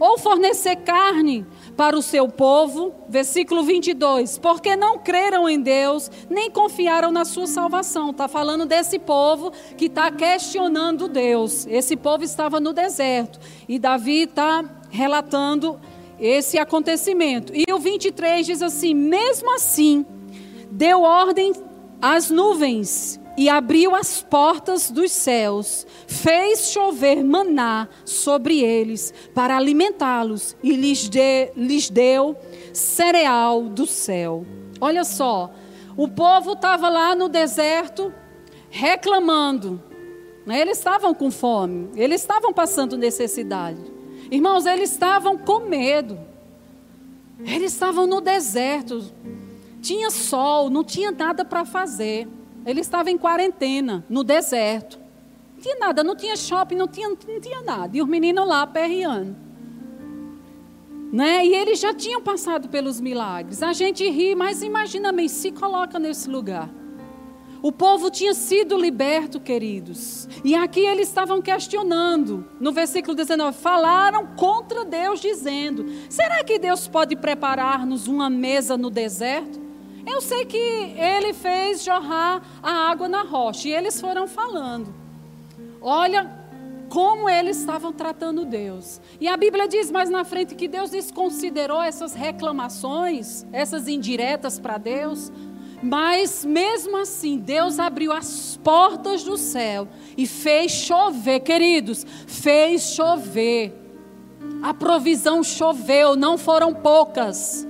Ou 0.00 0.18
fornecer 0.18 0.76
carne 0.76 1.46
para 1.76 1.96
o 1.96 2.02
seu 2.02 2.28
povo, 2.28 2.94
versículo 3.08 3.62
22, 3.62 4.38
porque 4.38 4.76
não 4.76 4.98
creram 4.98 5.48
em 5.48 5.60
Deus, 5.60 6.10
nem 6.28 6.50
confiaram 6.50 7.10
na 7.10 7.24
sua 7.24 7.46
salvação. 7.46 8.10
Está 8.10 8.26
falando 8.26 8.64
desse 8.64 8.98
povo 8.98 9.52
que 9.76 9.86
está 9.86 10.10
questionando 10.10 11.08
Deus. 11.08 11.66
Esse 11.66 11.96
povo 11.96 12.24
estava 12.24 12.58
no 12.58 12.72
deserto. 12.72 13.38
E 13.68 13.78
Davi 13.78 14.22
está 14.22 14.64
relatando 14.90 15.78
esse 16.18 16.58
acontecimento. 16.58 17.52
E 17.54 17.70
o 17.70 17.78
23 17.78 18.46
diz 18.46 18.62
assim: 18.62 18.94
mesmo 18.94 19.54
assim, 19.54 20.04
deu 20.70 21.02
ordem 21.02 21.52
às 22.00 22.30
nuvens 22.30 23.20
e 23.36 23.48
abriu 23.48 23.94
as 23.94 24.22
portas 24.22 24.90
dos 24.90 25.12
céus, 25.12 25.86
fez 26.06 26.70
chover 26.70 27.22
maná 27.22 27.86
sobre 28.04 28.60
eles 28.60 29.12
para 29.34 29.56
alimentá-los 29.56 30.56
e 30.62 30.72
lhes, 30.72 31.08
de, 31.08 31.50
lhes 31.54 31.90
deu 31.90 32.34
cereal 32.72 33.64
do 33.64 33.86
céu. 33.86 34.46
Olha 34.80 35.04
só, 35.04 35.52
o 35.96 36.08
povo 36.08 36.52
estava 36.52 36.88
lá 36.88 37.14
no 37.14 37.28
deserto 37.28 38.12
reclamando, 38.70 39.82
né? 40.46 40.60
eles 40.60 40.78
estavam 40.78 41.14
com 41.14 41.30
fome, 41.30 41.90
eles 41.94 42.22
estavam 42.22 42.52
passando 42.52 42.96
necessidade. 42.96 43.80
Irmãos, 44.30 44.66
eles 44.66 44.90
estavam 44.90 45.36
com 45.36 45.60
medo, 45.60 46.18
eles 47.40 47.72
estavam 47.72 48.06
no 48.06 48.20
deserto, 48.20 49.04
tinha 49.86 50.10
sol, 50.10 50.68
não 50.68 50.82
tinha 50.82 51.12
nada 51.12 51.44
para 51.44 51.64
fazer. 51.64 52.26
Ele 52.64 52.80
estava 52.80 53.08
em 53.08 53.16
quarentena, 53.16 54.04
no 54.08 54.24
deserto. 54.24 54.98
Não 55.54 55.62
tinha 55.62 55.76
nada, 55.76 56.02
não 56.02 56.16
tinha 56.16 56.36
shopping, 56.36 56.74
não 56.74 56.88
tinha, 56.88 57.08
não 57.08 57.40
tinha 57.40 57.62
nada. 57.62 57.96
E 57.96 58.02
os 58.02 58.08
meninos 58.08 58.46
lá 58.48 58.66
perreando. 58.66 59.36
Né? 61.12 61.46
E 61.46 61.54
eles 61.54 61.78
já 61.78 61.94
tinham 61.94 62.20
passado 62.20 62.68
pelos 62.68 63.00
milagres. 63.00 63.62
A 63.62 63.72
gente 63.72 64.08
ri, 64.10 64.34
mas 64.34 64.60
imagina 64.60 65.12
bem, 65.12 65.28
se 65.28 65.52
coloca 65.52 66.00
nesse 66.00 66.28
lugar. 66.28 66.68
O 67.62 67.70
povo 67.70 68.10
tinha 68.10 68.34
sido 68.34 68.76
liberto, 68.76 69.38
queridos. 69.38 70.28
E 70.44 70.54
aqui 70.54 70.80
eles 70.80 71.08
estavam 71.08 71.40
questionando. 71.40 72.44
No 72.60 72.72
versículo 72.72 73.14
19, 73.14 73.56
falaram 73.56 74.26
contra 74.36 74.84
Deus, 74.84 75.20
dizendo: 75.20 75.86
Será 76.10 76.44
que 76.44 76.58
Deus 76.58 76.86
pode 76.86 77.16
preparar-nos 77.16 78.08
uma 78.08 78.28
mesa 78.28 78.76
no 78.76 78.90
deserto? 78.90 79.65
Eu 80.06 80.20
sei 80.20 80.44
que 80.44 80.56
ele 80.56 81.32
fez 81.32 81.82
jorrar 81.82 82.40
a 82.62 82.90
água 82.90 83.08
na 83.08 83.22
rocha. 83.22 83.68
E 83.68 83.72
eles 83.72 84.00
foram 84.00 84.28
falando. 84.28 84.94
Olha 85.80 86.30
como 86.88 87.28
eles 87.28 87.58
estavam 87.58 87.92
tratando 87.92 88.44
Deus. 88.44 89.00
E 89.20 89.26
a 89.26 89.36
Bíblia 89.36 89.66
diz 89.66 89.90
mais 89.90 90.08
na 90.08 90.24
frente 90.24 90.54
que 90.54 90.68
Deus 90.68 90.90
desconsiderou 90.90 91.82
essas 91.82 92.14
reclamações, 92.14 93.44
essas 93.52 93.88
indiretas 93.88 94.60
para 94.60 94.78
Deus. 94.78 95.32
Mas 95.82 96.44
mesmo 96.44 96.96
assim, 96.96 97.36
Deus 97.36 97.80
abriu 97.80 98.12
as 98.12 98.58
portas 98.62 99.24
do 99.24 99.36
céu 99.36 99.88
e 100.16 100.26
fez 100.26 100.70
chover, 100.70 101.40
queridos, 101.40 102.06
fez 102.26 102.94
chover. 102.94 103.74
A 104.62 104.72
provisão 104.72 105.42
choveu, 105.42 106.14
não 106.14 106.38
foram 106.38 106.72
poucas 106.72 107.65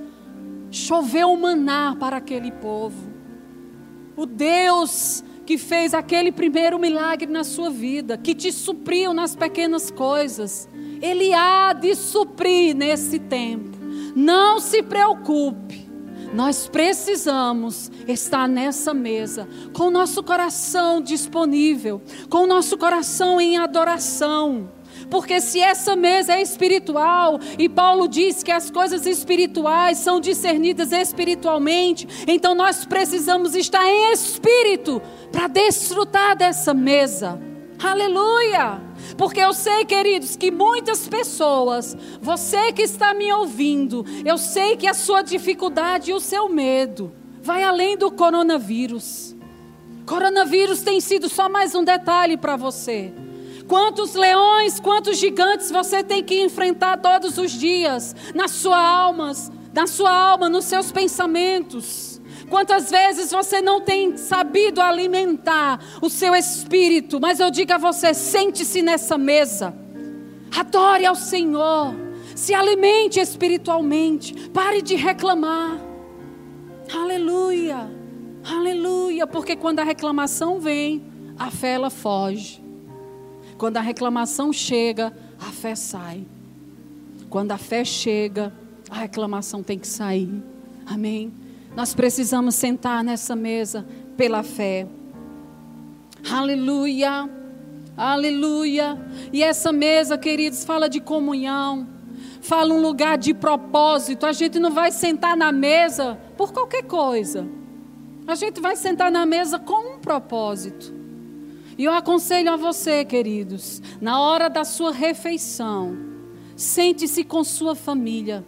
choveu 0.77 1.35
maná 1.35 1.95
para 1.99 2.17
aquele 2.17 2.51
povo. 2.51 3.11
O 4.15 4.25
Deus 4.25 5.23
que 5.45 5.57
fez 5.57 5.93
aquele 5.93 6.31
primeiro 6.31 6.77
milagre 6.77 7.31
na 7.31 7.43
sua 7.43 7.69
vida, 7.69 8.17
que 8.17 8.35
te 8.35 8.51
supriu 8.51 9.13
nas 9.13 9.33
pequenas 9.33 9.89
coisas, 9.89 10.67
Ele 11.01 11.33
há 11.33 11.71
de 11.71 11.95
suprir 11.95 12.75
nesse 12.75 13.17
tempo. 13.17 13.77
Não 14.13 14.59
se 14.59 14.83
preocupe. 14.83 15.87
Nós 16.33 16.67
precisamos 16.67 17.89
estar 18.05 18.49
nessa 18.49 18.93
mesa 18.93 19.47
com 19.71 19.83
o 19.83 19.91
nosso 19.91 20.21
coração 20.21 20.99
disponível, 20.99 22.01
com 22.29 22.39
o 22.39 22.47
nosso 22.47 22.77
coração 22.77 23.39
em 23.39 23.57
adoração 23.57 24.69
porque 25.09 25.39
se 25.39 25.59
essa 25.59 25.95
mesa 25.95 26.33
é 26.33 26.41
espiritual, 26.41 27.39
e 27.57 27.69
Paulo 27.69 28.07
diz 28.07 28.43
que 28.43 28.51
as 28.51 28.69
coisas 28.69 29.05
espirituais 29.05 29.97
são 29.97 30.19
discernidas 30.19 30.91
espiritualmente, 30.91 32.07
então 32.27 32.53
nós 32.53 32.85
precisamos 32.85 33.55
estar 33.55 33.85
em 33.85 34.11
espírito 34.11 35.01
para 35.31 35.47
desfrutar 35.47 36.35
dessa 36.35 36.73
mesa. 36.73 37.39
Aleluia! 37.83 38.81
Porque 39.17 39.39
eu 39.39 39.53
sei, 39.53 39.85
queridos, 39.85 40.35
que 40.35 40.51
muitas 40.51 41.07
pessoas, 41.07 41.95
você 42.21 42.71
que 42.71 42.81
está 42.81 43.13
me 43.13 43.31
ouvindo, 43.31 44.05
eu 44.25 44.37
sei 44.37 44.75
que 44.75 44.87
a 44.87 44.93
sua 44.93 45.21
dificuldade 45.21 46.11
e 46.11 46.13
o 46.13 46.19
seu 46.19 46.49
medo 46.49 47.13
vai 47.41 47.63
além 47.63 47.95
do 47.97 48.11
coronavírus. 48.11 49.35
Coronavírus 50.05 50.81
tem 50.81 50.99
sido 50.99 51.29
só 51.29 51.47
mais 51.47 51.75
um 51.75 51.83
detalhe 51.83 52.35
para 52.35 52.55
você. 52.55 53.13
Quantos 53.67 54.13
leões, 54.13 54.79
quantos 54.79 55.17
gigantes 55.17 55.69
você 55.69 56.03
tem 56.03 56.23
que 56.23 56.41
enfrentar 56.41 56.97
todos 56.97 57.37
os 57.37 57.51
dias 57.51 58.15
na 58.33 58.47
sua 58.47 58.79
alma, 58.79 59.31
na 59.73 59.85
sua 59.85 60.11
alma, 60.11 60.47
nos 60.47 60.65
seus 60.65 60.91
pensamentos? 60.91 62.21
Quantas 62.49 62.89
vezes 62.89 63.31
você 63.31 63.61
não 63.61 63.81
tem 63.81 64.15
sabido 64.15 64.79
alimentar 64.79 65.79
o 66.01 66.09
seu 66.09 66.33
espírito? 66.33 67.19
Mas 67.19 67.39
eu 67.39 67.51
digo 67.51 67.73
a 67.73 67.77
você: 67.77 68.13
sente-se 68.13 68.81
nessa 68.81 69.17
mesa, 69.17 69.75
adore 70.55 71.05
ao 71.05 71.15
Senhor, 71.15 71.93
se 72.35 72.53
alimente 72.53 73.19
espiritualmente, 73.19 74.49
pare 74.49 74.81
de 74.81 74.95
reclamar. 74.95 75.77
Aleluia, 76.93 77.89
Aleluia, 78.49 79.27
porque 79.27 79.57
quando 79.57 79.79
a 79.79 79.83
reclamação 79.83 80.57
vem, 80.57 81.05
a 81.37 81.51
fé 81.51 81.73
ela 81.73 81.89
foge. 81.89 82.66
Quando 83.57 83.77
a 83.77 83.81
reclamação 83.81 84.53
chega, 84.53 85.11
a 85.39 85.51
fé 85.51 85.75
sai. 85.75 86.25
Quando 87.29 87.51
a 87.51 87.57
fé 87.57 87.83
chega, 87.83 88.53
a 88.89 88.99
reclamação 88.99 89.63
tem 89.63 89.79
que 89.79 89.87
sair. 89.87 90.43
Amém? 90.85 91.33
Nós 91.75 91.93
precisamos 91.93 92.55
sentar 92.55 93.03
nessa 93.03 93.35
mesa 93.35 93.85
pela 94.15 94.43
fé. 94.43 94.87
Aleluia. 96.29 97.29
Aleluia. 97.95 98.97
E 99.33 99.43
essa 99.43 99.71
mesa, 99.71 100.17
queridos, 100.17 100.63
fala 100.63 100.87
de 100.87 100.99
comunhão. 100.99 101.87
Fala 102.41 102.73
um 102.73 102.81
lugar 102.81 103.17
de 103.17 103.33
propósito. 103.33 104.25
A 104.25 104.31
gente 104.31 104.59
não 104.59 104.71
vai 104.71 104.91
sentar 104.91 105.35
na 105.35 105.51
mesa 105.51 106.17
por 106.37 106.53
qualquer 106.53 106.83
coisa. 106.83 107.47
A 108.25 108.35
gente 108.35 108.61
vai 108.61 108.75
sentar 108.75 109.11
na 109.11 109.25
mesa 109.25 109.57
com 109.57 109.95
um 109.95 109.99
propósito. 109.99 110.96
E 111.77 111.83
eu 111.83 111.93
aconselho 111.93 112.51
a 112.51 112.55
você, 112.55 113.05
queridos, 113.05 113.81
na 114.01 114.19
hora 114.19 114.49
da 114.49 114.63
sua 114.63 114.91
refeição, 114.91 115.95
sente-se 116.55 117.23
com 117.23 117.43
sua 117.43 117.75
família. 117.75 118.43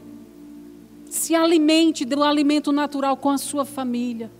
Se 1.06 1.36
alimente 1.36 2.06
do 2.06 2.24
alimento 2.24 2.72
natural 2.72 3.16
com 3.18 3.30
a 3.30 3.38
sua 3.38 3.66
família. 3.66 4.32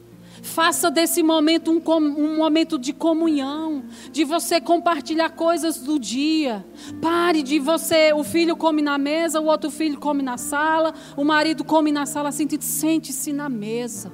Faça 0.42 0.90
desse 0.90 1.22
momento 1.22 1.70
um, 1.70 1.82
um, 1.98 2.38
momento 2.38 2.80
de 2.80 2.94
comunhão, 2.94 3.84
de 4.12 4.24
você 4.24 4.62
compartilhar 4.62 5.32
coisas 5.32 5.80
do 5.80 6.00
dia. 6.00 6.66
Pare 7.02 7.44
de 7.44 7.60
você, 7.60 8.14
o 8.14 8.24
filho 8.24 8.56
come 8.56 8.82
na 8.82 8.98
mesa, 8.98 9.40
o 9.40 9.46
outro 9.46 9.70
filho 9.70 10.00
come 10.00 10.24
na 10.24 10.38
sala, 10.38 10.94
o 11.18 11.24
marido 11.24 11.64
come 11.64 11.92
na 11.92 12.06
sala, 12.06 12.32
sente-se 12.32 13.34
na 13.34 13.50
mesa. 13.50 14.12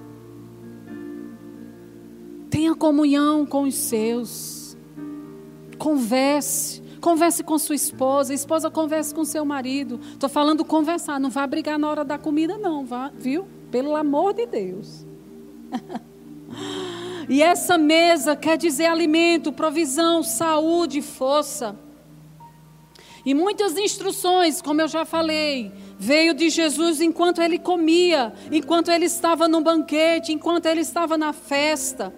Tenha 2.49 2.73
comunhão 2.73 3.45
com 3.45 3.63
os 3.63 3.75
seus. 3.75 4.54
Converse. 5.77 6.81
Converse 6.99 7.43
com 7.43 7.57
sua 7.59 7.75
esposa, 7.75 8.33
esposa 8.33 8.71
converse 8.71 9.13
com 9.13 9.23
seu 9.23 9.45
marido. 9.45 9.99
Estou 10.13 10.27
falando 10.27 10.65
conversar, 10.65 11.19
não 11.19 11.29
vá 11.29 11.45
brigar 11.45 11.77
na 11.77 11.87
hora 11.89 12.03
da 12.03 12.17
comida, 12.17 12.57
não, 12.57 12.83
vá, 12.83 13.11
viu? 13.15 13.45
Pelo 13.69 13.95
amor 13.95 14.33
de 14.33 14.47
Deus. 14.47 15.05
e 17.29 17.43
essa 17.43 17.77
mesa 17.77 18.35
quer 18.35 18.57
dizer 18.57 18.87
alimento, 18.87 19.51
provisão, 19.51 20.23
saúde, 20.23 21.01
força. 21.01 21.77
E 23.25 23.33
muitas 23.33 23.77
instruções, 23.77 24.61
como 24.61 24.81
eu 24.81 24.87
já 24.87 25.03
falei, 25.03 25.71
veio 25.97 26.33
de 26.33 26.49
Jesus 26.49 27.01
enquanto 27.01 27.41
ele 27.41 27.57
comia, 27.57 28.33
enquanto 28.51 28.89
ele 28.89 29.05
estava 29.05 29.47
no 29.47 29.61
banquete, 29.61 30.31
enquanto 30.31 30.67
ele 30.67 30.81
estava 30.81 31.17
na 31.17 31.33
festa. 31.33 32.13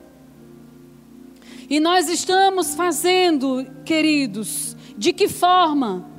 E 1.70 1.80
nós 1.80 2.08
estamos 2.08 2.76
fazendo, 2.76 3.66
queridos, 3.84 4.76
de 4.98 5.12
que 5.12 5.28
forma? 5.28 6.10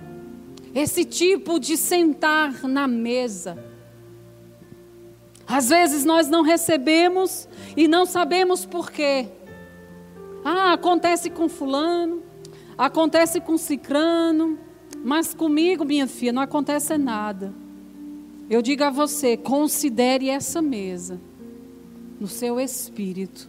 Esse 0.75 1.05
tipo 1.05 1.59
de 1.59 1.77
sentar 1.77 2.65
na 2.65 2.87
mesa. 2.87 3.59
Às 5.47 5.71
vezes 5.71 6.05
nós 6.05 6.29
não 6.29 6.43
recebemos 6.43 7.49
e 7.75 7.89
não 7.89 8.05
sabemos 8.05 8.67
por 8.67 8.91
quê. 8.91 9.29
Ah, 10.45 10.75
acontece 10.75 11.31
com 11.31 11.49
fulano, 11.49 12.23
acontece 12.77 13.41
com 13.41 13.57
cicrano, 13.57 14.59
mas 15.03 15.33
comigo, 15.33 15.85
minha 15.85 16.07
filha, 16.07 16.33
não 16.33 16.43
acontece 16.43 16.99
nada. 16.99 17.55
Eu 18.51 18.61
digo 18.61 18.85
a 18.85 18.91
você, 18.91 19.37
considere 19.37 20.29
essa 20.29 20.61
mesa 20.61 21.19
no 22.21 22.27
seu 22.27 22.61
espírito. 22.61 23.49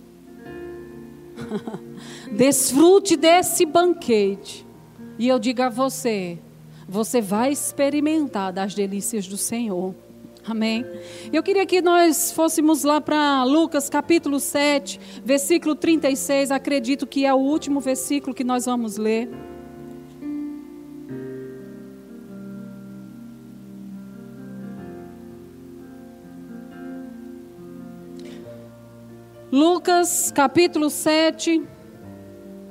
Desfrute 2.31 3.15
desse 3.15 3.65
banquete. 3.65 4.65
E 5.17 5.27
eu 5.27 5.39
digo 5.39 5.61
a 5.61 5.69
você: 5.69 6.39
você 6.87 7.21
vai 7.21 7.51
experimentar 7.51 8.53
das 8.53 8.73
delícias 8.73 9.27
do 9.27 9.37
Senhor. 9.37 9.93
Amém. 10.47 10.85
Eu 11.31 11.43
queria 11.43 11.65
que 11.65 11.81
nós 11.81 12.31
fôssemos 12.31 12.83
lá 12.83 12.99
para 12.99 13.43
Lucas 13.43 13.89
capítulo 13.89 14.39
7, 14.39 14.99
versículo 15.23 15.75
36. 15.75 16.49
Acredito 16.49 17.05
que 17.05 17.25
é 17.25 17.33
o 17.33 17.37
último 17.37 17.79
versículo 17.79 18.33
que 18.33 18.43
nós 18.43 18.65
vamos 18.65 18.97
ler. 18.97 19.29
Lucas 29.51 30.31
capítulo 30.31 30.91
7. 30.91 31.67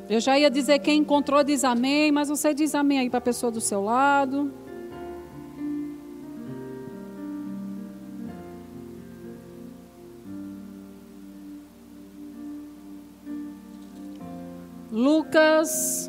Eu 0.09 0.21
já 0.21 0.38
ia 0.38 0.49
dizer 0.49 0.79
quem 0.79 1.01
encontrou 1.01 1.43
diz 1.43 1.64
amém, 1.64 2.12
mas 2.12 2.29
você 2.29 2.55
diz 2.55 2.73
amém 2.75 3.01
aí 3.01 3.11
para 3.11 3.19
a 3.19 3.21
pessoa 3.21 3.51
do 3.51 3.61
seu 3.61 3.83
lado. 3.83 4.53
Lucas 14.93 16.09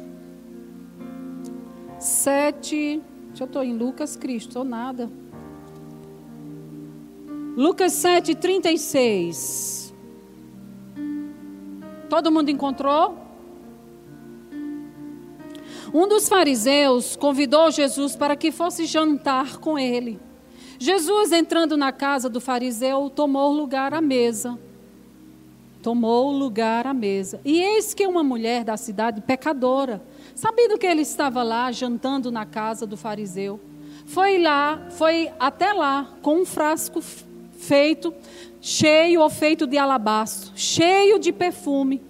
7. 1.99 3.01
Deixa 3.29 3.43
eu 3.43 3.47
estou 3.47 3.63
em 3.63 3.75
Lucas 3.75 4.15
Cristo, 4.15 4.59
ou 4.59 4.65
nada. 4.65 5.09
Lucas 7.57 7.93
7, 7.93 8.35
36. 8.35 9.78
Todo 12.09 12.31
mundo 12.31 12.49
encontrou? 12.49 13.15
Um 15.93 16.07
dos 16.07 16.27
fariseus 16.27 17.15
convidou 17.15 17.71
Jesus 17.71 18.15
para 18.15 18.35
que 18.35 18.51
fosse 18.51 18.85
jantar 18.85 19.57
com 19.57 19.77
ele. 19.77 20.19
Jesus, 20.77 21.31
entrando 21.31 21.75
na 21.75 21.91
casa 21.91 22.29
do 22.29 22.39
fariseu, 22.39 23.09
tomou 23.09 23.51
lugar 23.51 23.93
à 23.93 24.01
mesa. 24.01 24.57
Tomou 25.81 26.31
lugar 26.31 26.87
à 26.87 26.93
mesa. 26.93 27.39
E 27.43 27.59
eis 27.59 27.93
que 27.93 28.05
uma 28.05 28.23
mulher 28.23 28.63
da 28.63 28.77
cidade, 28.77 29.21
pecadora, 29.21 30.01
sabendo 30.35 30.77
que 30.77 30.85
ele 30.85 31.01
estava 31.01 31.43
lá 31.43 31.71
jantando 31.71 32.31
na 32.31 32.45
casa 32.45 32.85
do 32.85 32.97
fariseu, 32.97 33.59
foi 34.05 34.41
lá, 34.41 34.87
foi 34.91 35.31
até 35.39 35.73
lá 35.73 36.09
com 36.21 36.41
um 36.41 36.45
frasco 36.45 37.01
feito 37.59 38.13
cheio 38.61 39.21
ou 39.21 39.29
feito 39.29 39.67
de 39.67 39.77
alabastro, 39.77 40.51
cheio 40.55 41.19
de 41.19 41.31
perfume. 41.31 42.01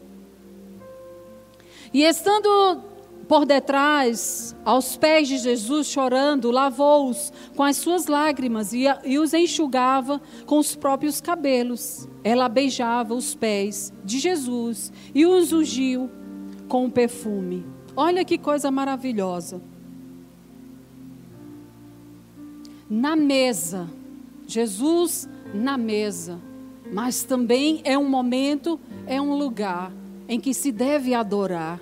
E 1.94 2.04
estando 2.04 2.84
por 3.28 3.46
detrás, 3.46 4.56
aos 4.66 4.98
pés 4.98 5.28
de 5.28 5.38
Jesus, 5.38 5.88
chorando, 5.88 6.50
lavou-os 6.50 7.32
com 7.56 7.64
as 7.64 7.78
suas 7.78 8.08
lágrimas 8.08 8.74
e, 8.74 8.86
e, 9.06 9.20
os 9.20 9.34
enxugava 9.36 10.20
com 10.48 10.58
os 10.58 10.76
próprios 10.76 11.22
cabelos. 11.22 12.08
Ela 12.24 12.50
beijava 12.50 13.14
os 13.14 13.36
pés 13.36 13.94
de 14.04 14.18
Jesus 14.18 14.92
e 15.14 15.28
os 15.28 15.54
ungiu 15.54 16.10
com 16.68 16.86
o 16.86 16.92
perfume. 16.92 17.66
Olha 17.96 18.26
que 18.26 18.38
coisa 18.38 18.72
maravilhosa. 18.72 19.62
Na 22.90 23.16
mesa, 23.16 23.88
Jesus 24.48 25.30
na 25.54 25.78
mesa, 25.78 26.40
mas 26.92 27.24
também 27.24 27.82
é 27.84 27.98
um 27.98 28.08
momento, 28.08 28.80
é 29.06 29.22
um 29.22 29.38
lugar 29.38 29.92
em 30.28 30.40
que 30.40 30.54
se 30.54 30.72
deve 30.72 31.14
adorar. 31.14 31.82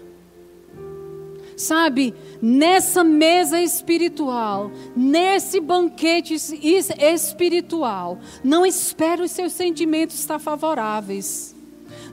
Sabe, 1.58 2.13
nessa 2.39 3.03
mesa 3.03 3.60
espiritual, 3.60 4.71
nesse 4.95 5.60
banquete 5.60 6.36
espiritual, 6.36 8.19
não 8.43 8.63
espere 8.63 9.23
os 9.23 9.32
seus 9.32 9.53
sentimentos 9.53 10.19
estar 10.19 10.38
favoráveis. 10.38 11.56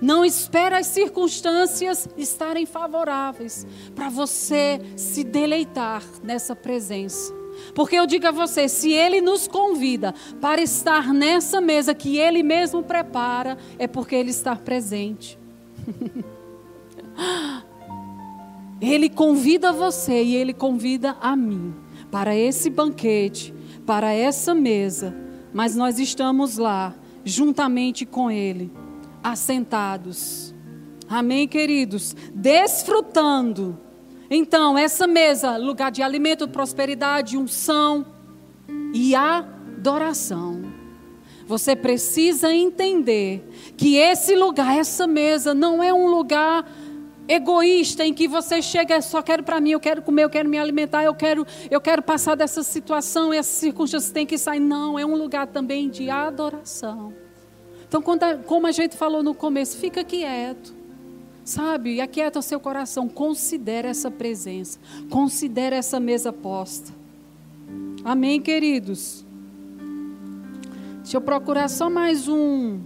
Não 0.01 0.25
espere 0.25 0.75
as 0.75 0.87
circunstâncias 0.87 2.09
estarem 2.17 2.65
favoráveis 2.65 3.67
para 3.95 4.09
você 4.09 4.81
se 4.97 5.23
deleitar 5.23 6.03
nessa 6.23 6.57
presença. 6.57 7.44
Porque 7.75 7.97
eu 7.97 8.07
digo 8.07 8.27
a 8.27 8.31
você, 8.31 8.69
se 8.69 8.93
Ele 8.93 9.21
nos 9.21 9.47
convida 9.47 10.15
para 10.41 10.61
estar 10.61 11.13
nessa 11.13 11.61
mesa 11.61 11.95
que 11.95 12.19
Ele 12.19 12.43
mesmo 12.43 12.83
prepara, 12.83 13.57
é 13.79 13.87
porque 13.87 14.15
Ele 14.15 14.31
está 14.31 14.57
presente. 14.57 15.39
ele 18.81 19.09
convida 19.09 19.73
você 19.73 20.23
e 20.23 20.35
Ele 20.35 20.53
convida 20.53 21.17
a 21.21 21.37
mim 21.37 21.75
para 22.11 22.37
esse 22.37 22.71
banquete, 22.71 23.55
para 23.87 24.13
essa 24.13 24.55
mesa, 24.55 25.15
mas 25.53 25.75
nós 25.77 25.99
estamos 25.99 26.59
lá, 26.59 26.95
juntamente 27.25 28.05
com 28.07 28.31
Ele, 28.31 28.71
assentados. 29.23 30.55
Amém, 31.09 31.47
queridos? 31.47 32.15
Desfrutando 32.35 33.84
então, 34.31 34.77
essa 34.77 35.07
mesa, 35.07 35.57
lugar 35.57 35.91
de 35.91 36.03
alimento, 36.03 36.49
prosperidade, 36.49 37.37
unção 37.37 38.07
e 38.93 39.15
adoração. 39.15 40.63
Você 41.47 41.77
precisa 41.77 42.53
entender 42.53 43.47
que 43.77 43.97
esse 43.97 44.35
lugar, 44.35 44.79
essa 44.79 45.07
mesa, 45.07 45.53
não 45.53 45.83
é 45.83 45.93
um 45.93 46.07
lugar 46.07 46.67
egoísta 47.29 48.05
em 48.05 48.13
que 48.13 48.29
você 48.29 48.61
chega 48.61 49.01
só 49.01 49.23
quero 49.23 49.43
para 49.43 49.61
mim, 49.61 49.71
eu 49.71 49.81
quero 49.81 50.03
comer, 50.03 50.25
eu 50.25 50.31
quero 50.31 50.49
me 50.49 50.59
alimentar, 50.59 51.05
eu 51.05 51.15
quero, 51.15 51.47
eu 51.71 51.81
quero 51.81 52.03
passar 52.03 52.35
dessa 52.35 52.63
situação, 52.63 53.33
essas 53.33 53.55
circunstâncias 53.55 54.13
têm 54.13 54.27
que 54.27 54.39
sair. 54.39 54.61
Não, 54.61 54.99
é 54.99 55.05
um 55.05 55.17
lugar 55.17 55.47
também 55.47 55.89
de 55.89 56.09
adoração. 56.09 57.13
Então, 57.87 58.03
como 58.47 58.67
a 58.67 58.73
gente 58.73 58.97
falou 58.97 59.23
no 59.23 59.35
começo, 59.35 59.77
fica 59.77 60.03
quieto. 60.03 60.75
Sabe, 61.45 61.97
e 61.97 62.01
aquieta 62.01 62.39
o 62.39 62.43
seu 62.43 62.59
coração, 62.59 63.07
considere 63.07 63.87
essa 63.87 64.11
presença, 64.11 64.79
considere 65.11 65.77
essa 65.77 66.01
mesa 66.01 66.33
posta. 66.33 66.91
Amém, 68.03 68.41
queridos? 68.41 69.25
Deixa 71.03 71.19
eu 71.19 71.21
procurar 71.21 71.69
só 71.69 71.91
mais 71.91 72.29
um 72.29 72.81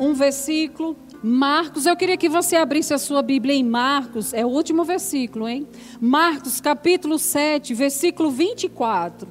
um 0.00 0.14
versículo. 0.14 0.96
Marcos, 1.22 1.84
eu 1.84 1.94
queria 1.94 2.16
que 2.16 2.28
você 2.28 2.56
abrisse 2.56 2.94
a 2.94 2.98
sua 2.98 3.22
Bíblia 3.22 3.54
em 3.54 3.62
Marcos, 3.62 4.32
é 4.32 4.44
o 4.44 4.48
último 4.48 4.82
versículo, 4.82 5.46
hein? 5.46 5.68
Marcos, 6.00 6.60
capítulo 6.60 7.18
7, 7.18 7.74
versículo 7.74 8.30
24. 8.30 9.28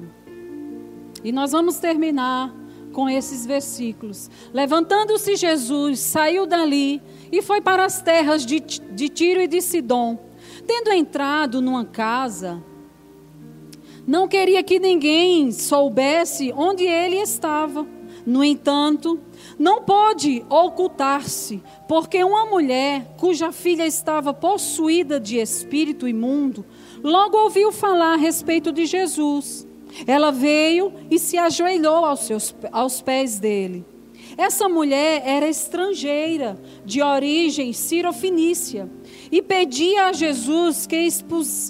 E 1.24 1.32
nós 1.32 1.50
vamos 1.52 1.78
terminar 1.78 2.54
com 2.92 3.08
esses 3.08 3.46
versículos. 3.46 4.30
Levantando-se 4.52 5.36
Jesus, 5.36 6.00
saiu 6.00 6.46
dali 6.46 7.02
e 7.30 7.42
foi 7.42 7.60
para 7.60 7.84
as 7.84 8.02
terras 8.02 8.44
de, 8.44 8.60
de 8.60 9.08
Tiro 9.08 9.40
e 9.40 9.46
de 9.46 9.60
Sidom. 9.60 10.18
Tendo 10.66 10.92
entrado 10.92 11.60
numa 11.60 11.84
casa, 11.84 12.62
não 14.06 14.26
queria 14.26 14.62
que 14.62 14.78
ninguém 14.78 15.52
soubesse 15.52 16.52
onde 16.56 16.84
ele 16.84 17.16
estava. 17.16 17.86
No 18.26 18.44
entanto, 18.44 19.18
não 19.58 19.82
pôde 19.82 20.44
ocultar-se, 20.48 21.62
porque 21.88 22.22
uma 22.22 22.44
mulher 22.44 23.14
cuja 23.16 23.50
filha 23.50 23.86
estava 23.86 24.34
possuída 24.34 25.18
de 25.18 25.38
espírito 25.38 26.06
imundo, 26.06 26.64
logo 27.02 27.38
ouviu 27.38 27.72
falar 27.72 28.14
a 28.14 28.16
respeito 28.16 28.72
de 28.72 28.84
Jesus. 28.84 29.66
Ela 30.06 30.30
veio 30.30 30.92
e 31.10 31.18
se 31.18 31.36
ajoelhou 31.36 32.04
aos, 32.04 32.20
seus, 32.20 32.54
aos 32.72 33.02
pés 33.02 33.38
dele. 33.38 33.84
Essa 34.36 34.68
mulher 34.68 35.22
era 35.24 35.48
estrangeira, 35.48 36.58
de 36.84 37.02
origem 37.02 37.72
sirofinícia, 37.72 38.90
e 39.30 39.42
pedia 39.42 40.06
a 40.06 40.12
Jesus 40.12 40.86
que 40.86 40.96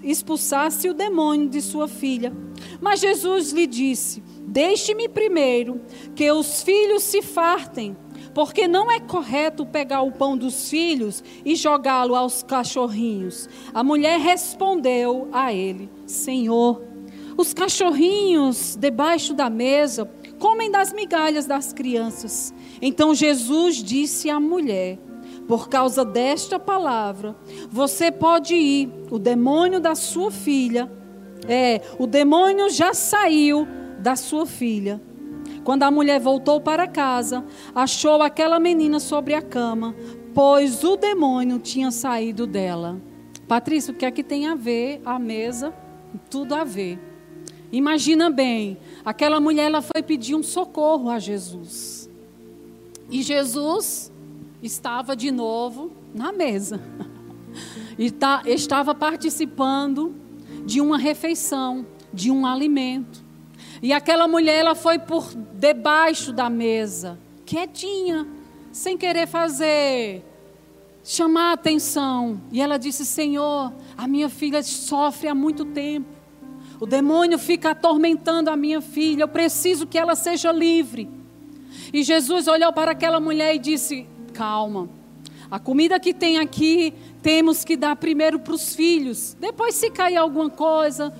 expulsasse 0.04 0.88
o 0.88 0.94
demônio 0.94 1.48
de 1.48 1.60
sua 1.60 1.88
filha. 1.88 2.32
Mas 2.80 3.00
Jesus 3.00 3.52
lhe 3.52 3.66
disse: 3.66 4.22
Deixe-me 4.46 5.08
primeiro 5.08 5.80
que 6.14 6.30
os 6.30 6.62
filhos 6.62 7.02
se 7.02 7.22
fartem, 7.22 7.96
porque 8.34 8.68
não 8.68 8.90
é 8.90 9.00
correto 9.00 9.66
pegar 9.66 10.02
o 10.02 10.12
pão 10.12 10.36
dos 10.36 10.68
filhos 10.68 11.24
e 11.44 11.54
jogá-lo 11.54 12.14
aos 12.14 12.42
cachorrinhos. 12.42 13.48
A 13.72 13.82
mulher 13.82 14.20
respondeu 14.20 15.28
a 15.32 15.52
ele: 15.52 15.88
Senhor, 16.06 16.89
os 17.40 17.54
cachorrinhos 17.54 18.76
debaixo 18.76 19.32
da 19.32 19.48
mesa 19.48 20.08
comem 20.38 20.70
das 20.70 20.92
migalhas 20.92 21.46
das 21.46 21.72
crianças. 21.72 22.54
Então 22.82 23.14
Jesus 23.14 23.76
disse 23.76 24.28
à 24.28 24.38
mulher: 24.38 24.98
Por 25.48 25.68
causa 25.68 26.04
desta 26.04 26.58
palavra, 26.58 27.34
você 27.70 28.12
pode 28.12 28.54
ir. 28.54 28.92
O 29.10 29.18
demônio 29.18 29.80
da 29.80 29.94
sua 29.94 30.30
filha, 30.30 30.90
é, 31.48 31.80
o 31.98 32.06
demônio 32.06 32.68
já 32.68 32.92
saiu 32.92 33.66
da 33.98 34.14
sua 34.16 34.46
filha. 34.46 35.00
Quando 35.64 35.82
a 35.82 35.90
mulher 35.90 36.20
voltou 36.20 36.60
para 36.60 36.86
casa, 36.86 37.44
achou 37.74 38.22
aquela 38.22 38.60
menina 38.60 39.00
sobre 39.00 39.34
a 39.34 39.42
cama, 39.42 39.94
pois 40.34 40.84
o 40.84 40.96
demônio 40.96 41.58
tinha 41.58 41.90
saído 41.90 42.46
dela. 42.46 43.00
Patrícia, 43.48 43.92
o 43.92 43.96
que 43.96 44.06
é 44.06 44.10
que 44.10 44.22
tem 44.22 44.46
a 44.46 44.54
ver 44.54 45.02
a 45.04 45.18
mesa? 45.18 45.74
Tudo 46.30 46.54
a 46.54 46.64
ver. 46.64 47.09
Imagina 47.72 48.30
bem, 48.30 48.76
aquela 49.04 49.38
mulher 49.40 49.66
ela 49.66 49.82
foi 49.82 50.02
pedir 50.02 50.34
um 50.34 50.42
socorro 50.42 51.08
a 51.08 51.18
Jesus. 51.18 52.10
E 53.10 53.22
Jesus 53.22 54.12
estava 54.62 55.14
de 55.14 55.30
novo 55.30 55.92
na 56.14 56.32
mesa. 56.32 56.80
E 57.98 58.12
tá, 58.12 58.42
estava 58.46 58.94
participando 58.94 60.14
de 60.64 60.80
uma 60.80 60.96
refeição, 60.96 61.84
de 62.14 62.30
um 62.30 62.46
alimento. 62.46 63.22
E 63.82 63.92
aquela 63.92 64.28
mulher 64.28 64.54
ela 64.54 64.74
foi 64.76 65.00
por 65.00 65.34
debaixo 65.34 66.32
da 66.32 66.48
mesa, 66.48 67.18
quietinha, 67.44 68.26
sem 68.70 68.96
querer 68.96 69.26
fazer 69.26 70.24
chamar 71.02 71.50
a 71.50 71.52
atenção. 71.54 72.40
E 72.52 72.60
ela 72.60 72.78
disse: 72.78 73.04
Senhor, 73.04 73.72
a 73.96 74.06
minha 74.06 74.28
filha 74.28 74.62
sofre 74.62 75.28
há 75.28 75.34
muito 75.34 75.64
tempo. 75.64 76.19
O 76.80 76.86
demônio 76.86 77.38
fica 77.38 77.72
atormentando 77.72 78.48
a 78.48 78.56
minha 78.56 78.80
filha, 78.80 79.24
eu 79.24 79.28
preciso 79.28 79.86
que 79.86 79.98
ela 79.98 80.16
seja 80.16 80.50
livre. 80.50 81.08
E 81.92 82.02
Jesus 82.02 82.48
olhou 82.48 82.72
para 82.72 82.92
aquela 82.92 83.20
mulher 83.20 83.54
e 83.54 83.58
disse: 83.58 84.06
Calma, 84.32 84.88
a 85.50 85.58
comida 85.58 86.00
que 86.00 86.14
tem 86.14 86.38
aqui 86.38 86.94
temos 87.22 87.64
que 87.64 87.76
dar 87.76 87.94
primeiro 87.96 88.38
para 88.38 88.54
os 88.54 88.74
filhos. 88.74 89.36
Depois, 89.38 89.74
se 89.74 89.90
cair 89.90 90.16
alguma 90.16 90.48
coisa, 90.48 91.12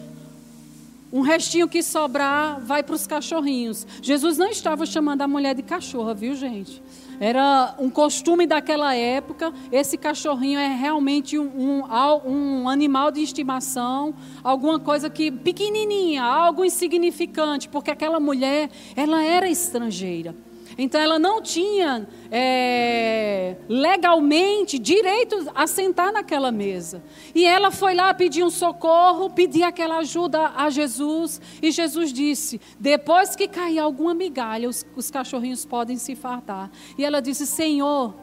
um 1.13 1.21
restinho 1.21 1.69
que 1.69 1.83
sobrar 1.83 2.61
vai 2.61 2.83
para 2.83 2.95
os 2.95 3.07
cachorrinhos. 3.07 3.87
Jesus 4.01 4.39
não 4.39 4.49
estava 4.49 4.87
chamando 4.87 5.23
a 5.23 5.29
mulher 5.29 5.55
de 5.55 5.63
cachorra, 5.63 6.15
viu, 6.15 6.35
gente? 6.35 6.83
Era 7.19 7.75
um 7.79 7.91
costume 7.91 8.47
daquela 8.47 8.95
época. 8.95 9.53
Esse 9.71 9.99
cachorrinho 9.99 10.59
é 10.59 10.69
realmente 10.75 11.39
um, 11.39 11.83
um, 11.83 11.85
um 12.27 12.69
animal 12.69 13.11
de 13.11 13.21
estimação, 13.23 14.15
alguma 14.43 14.79
coisa 14.79 15.11
que 15.11 15.31
pequenininha, 15.31 16.23
algo 16.23 16.65
insignificante, 16.65 17.69
porque 17.69 17.91
aquela 17.91 18.19
mulher, 18.19 18.71
ela 18.97 19.23
era 19.23 19.49
estrangeira. 19.49 20.35
Então 20.79 21.01
ela 21.01 21.19
não 21.19 21.43
tinha 21.43 22.07
é, 22.31 23.57
legalmente 23.69 24.79
direito 24.79 25.51
a 25.55 25.67
sentar 25.67 26.13
naquela 26.13 26.51
mesa. 26.51 27.03
E 27.35 27.45
ela 27.45 27.71
foi 27.71 27.95
lá 27.95 28.13
pedir 28.15 28.45
um 28.45 28.51
socorro, 28.51 29.31
pedir 29.31 29.63
aquela 29.63 29.99
ajuda 29.99 30.53
a 30.57 30.71
Jesus. 30.71 31.41
E 31.61 31.71
Jesus 31.71 32.13
disse: 32.13 32.61
depois 32.79 33.35
que 33.37 33.49
cair 33.49 33.79
alguma 33.79 34.15
migalha, 34.15 34.69
os, 34.69 34.85
os 34.97 35.11
cachorrinhos 35.11 35.65
podem 35.65 35.97
se 35.97 36.15
fartar. 36.15 36.71
E 36.97 37.05
ela 37.05 37.21
disse: 37.21 37.47
Senhor, 37.47 38.15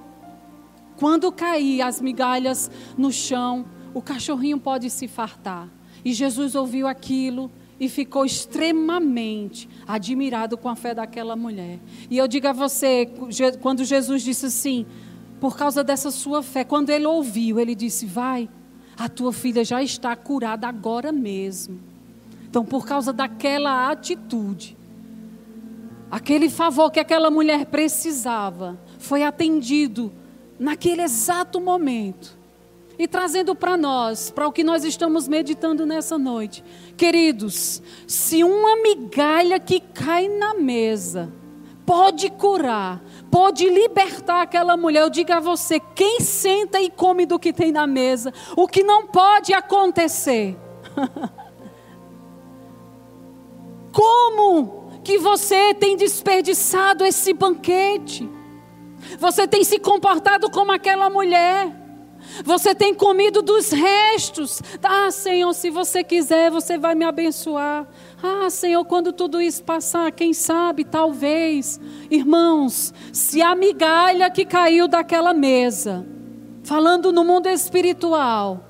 quando 0.97 1.31
cair 1.31 1.81
as 1.81 2.01
migalhas 2.01 2.71
no 2.97 3.11
chão, 3.11 3.65
o 3.93 4.01
cachorrinho 4.01 4.59
pode 4.59 4.89
se 4.89 5.07
fartar. 5.07 5.69
E 6.03 6.13
Jesus 6.13 6.55
ouviu 6.55 6.87
aquilo 6.87 7.51
e 7.79 7.87
ficou 7.87 8.25
extremamente 8.25 9.69
admirado 9.87 10.57
com 10.57 10.67
a 10.67 10.75
fé 10.75 10.93
daquela 10.93 11.35
mulher. 11.35 11.79
E 12.09 12.17
eu 12.17 12.27
digo 12.27 12.47
a 12.47 12.53
você, 12.53 13.07
quando 13.61 13.85
Jesus 13.85 14.23
disse 14.23 14.47
assim, 14.47 14.85
por 15.39 15.55
causa 15.55 15.83
dessa 15.83 16.09
sua 16.09 16.41
fé, 16.41 16.63
quando 16.63 16.89
ele 16.89 17.05
ouviu, 17.05 17.59
ele 17.59 17.75
disse: 17.75 18.05
Vai, 18.05 18.49
a 18.97 19.07
tua 19.07 19.31
filha 19.31 19.63
já 19.63 19.81
está 19.83 20.15
curada 20.15 20.67
agora 20.67 21.11
mesmo. 21.11 21.79
Então, 22.49 22.65
por 22.65 22.85
causa 22.85 23.13
daquela 23.13 23.91
atitude, 23.91 24.75
aquele 26.09 26.49
favor 26.49 26.89
que 26.89 26.99
aquela 26.99 27.29
mulher 27.29 27.65
precisava, 27.67 28.79
foi 28.97 29.23
atendido 29.23 30.11
naquele 30.57 31.03
exato 31.03 31.61
momento 31.61 32.36
e 32.99 33.07
trazendo 33.07 33.53
para 33.55 33.77
nós, 33.77 34.31
para 34.31 34.47
o 34.47 34.51
que 34.51 34.63
nós 34.63 34.83
estamos 34.83 35.27
meditando 35.27 35.85
nessa 35.85 36.17
noite. 36.17 36.63
Queridos, 36.95 37.81
se 38.07 38.43
uma 38.43 38.75
migalha 38.77 39.59
que 39.59 39.79
cai 39.79 40.27
na 40.27 40.53
mesa 40.55 41.31
pode 41.85 42.29
curar, 42.29 43.01
pode 43.31 43.69
libertar 43.69 44.41
aquela 44.41 44.75
mulher, 44.75 45.03
eu 45.03 45.09
digo 45.09 45.31
a 45.31 45.39
você: 45.39 45.79
quem 45.79 46.19
senta 46.19 46.81
e 46.81 46.89
come 46.89 47.25
do 47.25 47.39
que 47.39 47.53
tem 47.53 47.71
na 47.71 47.85
mesa, 47.87 48.33
o 48.55 48.67
que 48.67 48.83
não 48.83 49.07
pode 49.07 49.53
acontecer. 49.53 50.57
Como 53.91 54.91
que 55.03 55.17
você 55.17 55.73
tem 55.73 55.95
desperdiçado 55.97 57.03
esse 57.03 57.33
banquete? 57.33 58.29
Você 59.17 59.47
tem 59.47 59.63
se 59.63 59.79
comportado 59.79 60.51
como 60.51 60.71
aquela 60.71 61.09
mulher. 61.09 61.86
Você 62.43 62.75
tem 62.75 62.93
comido 62.93 63.41
dos 63.41 63.71
restos. 63.71 64.61
Ah, 64.83 65.11
Senhor, 65.11 65.53
se 65.53 65.69
você 65.69 66.03
quiser, 66.03 66.51
você 66.51 66.77
vai 66.77 66.95
me 66.95 67.05
abençoar. 67.05 67.87
Ah, 68.21 68.49
Senhor, 68.49 68.83
quando 68.85 69.11
tudo 69.13 69.41
isso 69.41 69.63
passar, 69.63 70.11
quem 70.11 70.33
sabe, 70.33 70.83
talvez. 70.83 71.79
Irmãos, 72.09 72.93
se 73.11 73.41
a 73.41 73.55
migalha 73.55 74.29
que 74.29 74.45
caiu 74.45 74.87
daquela 74.87 75.33
mesa, 75.33 76.05
falando 76.63 77.11
no 77.11 77.23
mundo 77.23 77.47
espiritual, 77.47 78.63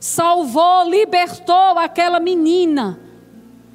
salvou, 0.00 0.88
libertou 0.88 1.78
aquela 1.78 2.20
menina 2.20 3.00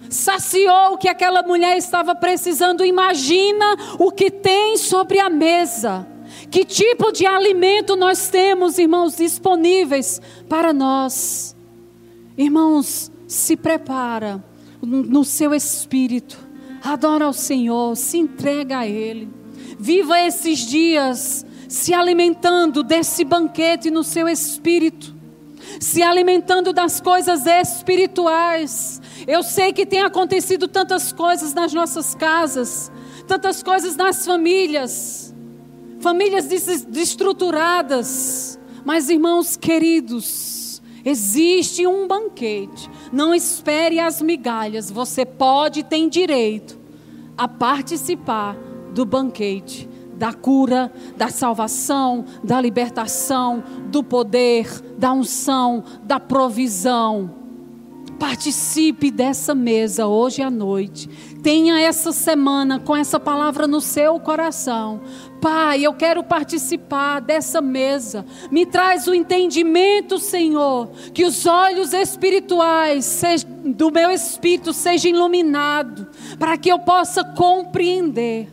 saciou 0.09 0.93
o 0.93 0.97
que 0.97 1.07
aquela 1.07 1.43
mulher 1.43 1.77
estava 1.77 2.15
precisando. 2.15 2.83
Imagina 2.83 3.77
o 3.99 4.11
que 4.11 4.31
tem 4.31 4.77
sobre 4.77 5.19
a 5.19 5.29
mesa. 5.29 6.07
Que 6.49 6.65
tipo 6.65 7.11
de 7.11 7.25
alimento 7.25 7.95
nós 7.95 8.29
temos, 8.29 8.77
irmãos, 8.77 9.17
disponíveis 9.17 10.21
para 10.47 10.73
nós? 10.73 11.55
Irmãos, 12.37 13.11
se 13.27 13.55
prepara 13.55 14.43
no 14.81 15.23
seu 15.23 15.53
espírito. 15.53 16.37
Adora 16.83 17.25
ao 17.25 17.33
Senhor, 17.33 17.95
se 17.95 18.17
entrega 18.17 18.79
a 18.79 18.87
Ele. 18.87 19.29
Viva 19.77 20.19
esses 20.19 20.59
dias 20.59 21.45
se 21.69 21.93
alimentando 21.93 22.81
desse 22.81 23.23
banquete 23.23 23.91
no 23.91 24.03
seu 24.03 24.27
espírito, 24.27 25.13
se 25.79 26.01
alimentando 26.01 26.73
das 26.73 26.99
coisas 26.99 27.45
espirituais. 27.45 28.99
Eu 29.27 29.43
sei 29.43 29.71
que 29.71 29.85
tem 29.85 30.01
acontecido 30.01 30.67
tantas 30.67 31.13
coisas 31.13 31.53
nas 31.53 31.71
nossas 31.71 32.15
casas, 32.15 32.91
tantas 33.27 33.61
coisas 33.61 33.95
nas 33.95 34.25
famílias, 34.25 35.28
famílias 35.99 36.45
desestruturadas. 36.45 38.59
Mas, 38.85 39.09
irmãos 39.09 39.55
queridos, 39.55 40.81
existe 41.03 41.85
um 41.85 42.07
banquete. 42.07 42.89
Não 43.11 43.33
espere 43.33 43.99
as 43.99 44.21
migalhas. 44.21 44.89
Você 44.89 45.25
pode, 45.25 45.83
tem 45.83 46.09
direito 46.09 46.79
a 47.37 47.47
participar 47.47 48.55
do 48.93 49.05
banquete 49.05 49.89
da 50.19 50.33
cura, 50.33 50.91
da 51.15 51.29
salvação, 51.29 52.25
da 52.43 52.59
libertação, 52.59 53.63
do 53.87 54.03
poder, 54.03 54.67
da 54.97 55.13
unção, 55.13 55.81
da 56.03 56.19
provisão. 56.19 57.33
Participe 58.19 59.09
dessa 59.09 59.55
mesa 59.55 60.07
hoje 60.07 60.41
à 60.41 60.51
noite. 60.51 61.09
Tenha 61.41 61.79
essa 61.79 62.11
semana 62.11 62.79
com 62.79 62.95
essa 62.95 63.19
palavra 63.19 63.65
no 63.65 63.79
seu 63.79 64.19
coração. 64.19 64.99
Pai, 65.39 65.81
eu 65.85 65.93
quero 65.93 66.21
participar 66.21 67.21
dessa 67.21 67.61
mesa. 67.61 68.25
Me 68.51 68.65
traz 68.65 69.07
o 69.07 69.13
entendimento, 69.13 70.19
Senhor, 70.19 70.89
que 71.13 71.23
os 71.23 71.45
olhos 71.45 71.93
espirituais 71.93 73.23
do 73.63 73.89
meu 73.89 74.11
espírito 74.11 74.73
sejam 74.73 75.11
iluminados, 75.11 76.07
para 76.37 76.57
que 76.57 76.69
eu 76.69 76.79
possa 76.79 77.23
compreender 77.23 78.49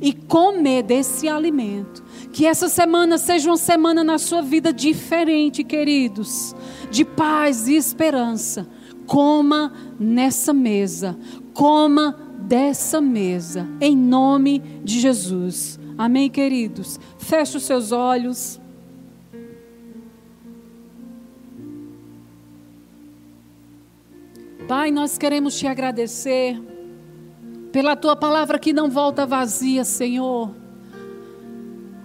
e 0.00 0.12
comer 0.12 0.82
desse 0.82 1.26
alimento. 1.26 2.04
Que 2.32 2.46
essa 2.46 2.68
semana 2.68 3.16
seja 3.16 3.48
uma 3.50 3.56
semana 3.56 4.04
na 4.04 4.18
sua 4.18 4.42
vida 4.42 4.72
diferente, 4.72 5.64
queridos, 5.64 6.54
de 6.90 7.04
paz 7.04 7.66
e 7.66 7.76
esperança. 7.76 8.68
Coma 9.06 9.72
nessa 9.98 10.52
mesa, 10.52 11.18
coma 11.54 12.16
dessa 12.40 13.00
mesa, 13.00 13.68
em 13.80 13.96
nome 13.96 14.58
de 14.82 14.98
Jesus. 14.98 15.78
Amém, 15.96 16.30
queridos? 16.30 16.98
Feche 17.18 17.56
os 17.56 17.62
seus 17.64 17.92
olhos. 17.92 18.60
Pai, 24.66 24.90
nós 24.90 25.18
queremos 25.18 25.58
te 25.58 25.66
agradecer 25.66 26.60
pela 27.72 27.96
tua 27.96 28.16
palavra 28.16 28.58
que 28.58 28.72
não 28.72 28.88
volta 28.88 29.26
vazia, 29.26 29.84
Senhor. 29.84 30.54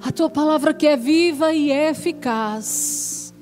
A 0.04 0.12
tua 0.12 0.30
palavra 0.30 0.74
que 0.74 0.86
é 0.86 0.96
viva 0.96 1.54
e 1.54 1.72
é 1.72 1.90
eficaz. 1.90 3.34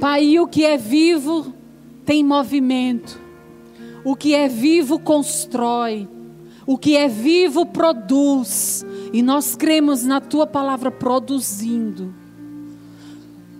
Pai, 0.00 0.38
o 0.38 0.48
que 0.48 0.64
é 0.64 0.76
vivo 0.76 1.54
tem 2.04 2.24
movimento. 2.24 3.21
O 4.04 4.16
que 4.16 4.34
é 4.34 4.48
vivo 4.48 4.98
constrói. 4.98 6.08
O 6.66 6.76
que 6.78 6.96
é 6.96 7.08
vivo 7.08 7.66
produz. 7.66 8.84
E 9.12 9.22
nós 9.22 9.54
cremos 9.56 10.04
na 10.04 10.20
tua 10.20 10.46
palavra 10.46 10.90
produzindo. 10.90 12.14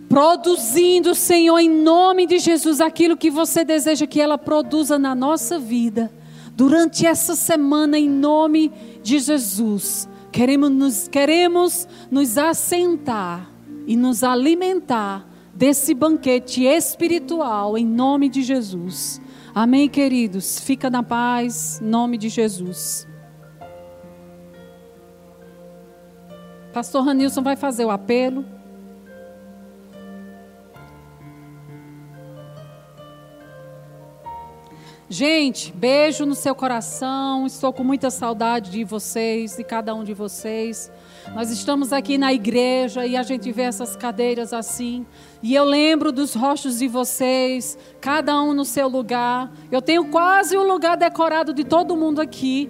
Produzindo, 0.08 1.14
Senhor, 1.14 1.58
em 1.58 1.70
nome 1.70 2.26
de 2.26 2.38
Jesus, 2.38 2.80
aquilo 2.80 3.16
que 3.16 3.30
você 3.30 3.64
deseja 3.64 4.06
que 4.06 4.20
ela 4.20 4.36
produza 4.36 4.98
na 4.98 5.14
nossa 5.14 5.58
vida 5.58 6.12
durante 6.54 7.06
essa 7.06 7.34
semana, 7.34 7.98
em 7.98 8.08
nome 8.08 8.70
de 9.02 9.18
Jesus. 9.18 10.08
Queremos 10.30 10.70
nos, 10.70 11.08
queremos 11.08 11.88
nos 12.10 12.36
assentar 12.38 13.50
e 13.86 13.96
nos 13.96 14.22
alimentar 14.22 15.26
desse 15.54 15.94
banquete 15.94 16.64
espiritual, 16.64 17.76
em 17.76 17.84
nome 17.84 18.28
de 18.28 18.42
Jesus. 18.42 19.20
Amém, 19.54 19.86
queridos? 19.86 20.58
Fica 20.60 20.88
na 20.88 21.02
paz, 21.02 21.78
em 21.82 21.84
nome 21.84 22.16
de 22.16 22.30
Jesus. 22.30 23.06
Pastor 26.72 27.04
Ranilson 27.04 27.42
vai 27.42 27.54
fazer 27.54 27.84
o 27.84 27.90
apelo. 27.90 28.46
Gente, 35.06 35.70
beijo 35.70 36.24
no 36.24 36.34
seu 36.34 36.54
coração. 36.54 37.44
Estou 37.46 37.74
com 37.74 37.84
muita 37.84 38.10
saudade 38.10 38.70
de 38.70 38.82
vocês, 38.82 39.58
de 39.58 39.64
cada 39.64 39.94
um 39.94 40.02
de 40.02 40.14
vocês. 40.14 40.90
Nós 41.34 41.50
estamos 41.50 41.92
aqui 41.92 42.18
na 42.18 42.32
igreja 42.32 43.06
e 43.06 43.16
a 43.16 43.22
gente 43.22 43.50
vê 43.52 43.62
essas 43.62 43.96
cadeiras 43.96 44.52
assim. 44.52 45.06
E 45.42 45.54
eu 45.54 45.64
lembro 45.64 46.12
dos 46.12 46.34
rostos 46.34 46.78
de 46.78 46.88
vocês, 46.88 47.78
cada 48.00 48.42
um 48.42 48.52
no 48.52 48.64
seu 48.64 48.88
lugar. 48.88 49.50
Eu 49.70 49.80
tenho 49.80 50.06
quase 50.06 50.56
o 50.56 50.62
lugar 50.62 50.96
decorado 50.96 51.54
de 51.54 51.64
todo 51.64 51.96
mundo 51.96 52.20
aqui. 52.20 52.68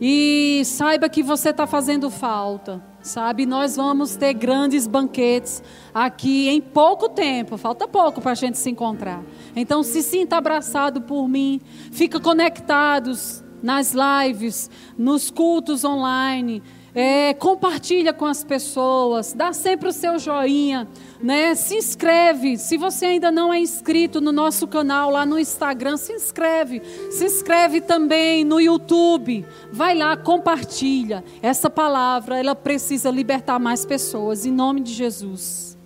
E 0.00 0.62
saiba 0.64 1.08
que 1.08 1.24
você 1.24 1.50
está 1.50 1.66
fazendo 1.66 2.08
falta, 2.08 2.80
sabe? 3.02 3.44
Nós 3.44 3.74
vamos 3.74 4.14
ter 4.14 4.32
grandes 4.32 4.86
banquetes 4.86 5.60
aqui 5.92 6.48
em 6.48 6.60
pouco 6.60 7.08
tempo, 7.08 7.56
falta 7.56 7.88
pouco 7.88 8.20
para 8.20 8.30
a 8.30 8.36
gente 8.36 8.58
se 8.58 8.70
encontrar. 8.70 9.24
Então 9.56 9.82
se 9.82 10.02
sinta 10.04 10.36
abraçado 10.36 11.00
por 11.00 11.26
mim, 11.26 11.60
fica 11.90 12.20
conectados 12.20 13.42
nas 13.60 13.92
lives, 13.92 14.70
nos 14.96 15.30
cultos 15.30 15.84
online, 15.84 16.62
é, 17.00 17.32
compartilha 17.32 18.12
com 18.12 18.26
as 18.26 18.42
pessoas, 18.42 19.32
dá 19.32 19.52
sempre 19.52 19.88
o 19.88 19.92
seu 19.92 20.18
joinha, 20.18 20.88
né? 21.22 21.54
Se 21.54 21.76
inscreve. 21.76 22.58
Se 22.58 22.76
você 22.76 23.06
ainda 23.06 23.30
não 23.30 23.54
é 23.54 23.60
inscrito 23.60 24.20
no 24.20 24.32
nosso 24.32 24.66
canal 24.66 25.08
lá 25.08 25.24
no 25.24 25.38
Instagram, 25.38 25.96
se 25.96 26.12
inscreve. 26.12 26.82
Se 27.12 27.24
inscreve 27.24 27.80
também 27.80 28.42
no 28.42 28.60
YouTube. 28.60 29.46
Vai 29.70 29.94
lá, 29.96 30.16
compartilha. 30.16 31.22
Essa 31.40 31.70
palavra, 31.70 32.36
ela 32.36 32.56
precisa 32.56 33.12
libertar 33.12 33.60
mais 33.60 33.86
pessoas 33.86 34.44
em 34.44 34.50
nome 34.50 34.80
de 34.80 34.92
Jesus. 34.92 35.78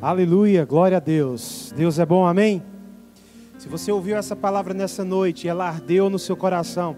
Aleluia, 0.00 0.64
glória 0.64 0.96
a 0.96 1.00
Deus. 1.00 1.72
Deus 1.76 2.00
é 2.00 2.04
bom, 2.04 2.26
amém. 2.26 2.60
Se 3.58 3.68
você 3.68 3.92
ouviu 3.92 4.16
essa 4.16 4.34
palavra 4.34 4.74
nessa 4.74 5.04
noite, 5.04 5.46
ela 5.46 5.68
ardeu 5.68 6.10
no 6.10 6.18
seu 6.18 6.36
coração 6.36 6.96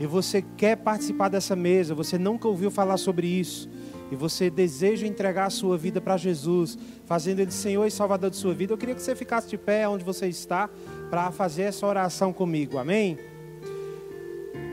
e 0.00 0.06
você 0.06 0.42
quer 0.56 0.76
participar 0.76 1.28
dessa 1.28 1.54
mesa, 1.54 1.94
você 1.94 2.18
nunca 2.18 2.48
ouviu 2.48 2.70
falar 2.70 2.96
sobre 2.96 3.26
isso, 3.26 3.68
e 4.10 4.16
você 4.16 4.50
deseja 4.50 5.06
entregar 5.06 5.46
a 5.46 5.50
sua 5.50 5.78
vida 5.78 6.00
para 6.00 6.16
Jesus, 6.16 6.76
fazendo 7.06 7.40
Ele 7.40 7.50
Senhor 7.50 7.86
e 7.86 7.90
Salvador 7.90 8.30
de 8.30 8.36
sua 8.36 8.52
vida, 8.52 8.72
eu 8.72 8.78
queria 8.78 8.94
que 8.94 9.02
você 9.02 9.14
ficasse 9.14 9.48
de 9.48 9.56
pé 9.56 9.88
onde 9.88 10.04
você 10.04 10.26
está, 10.26 10.68
para 11.08 11.30
fazer 11.30 11.62
essa 11.62 11.86
oração 11.86 12.32
comigo, 12.32 12.78
amém? 12.78 13.18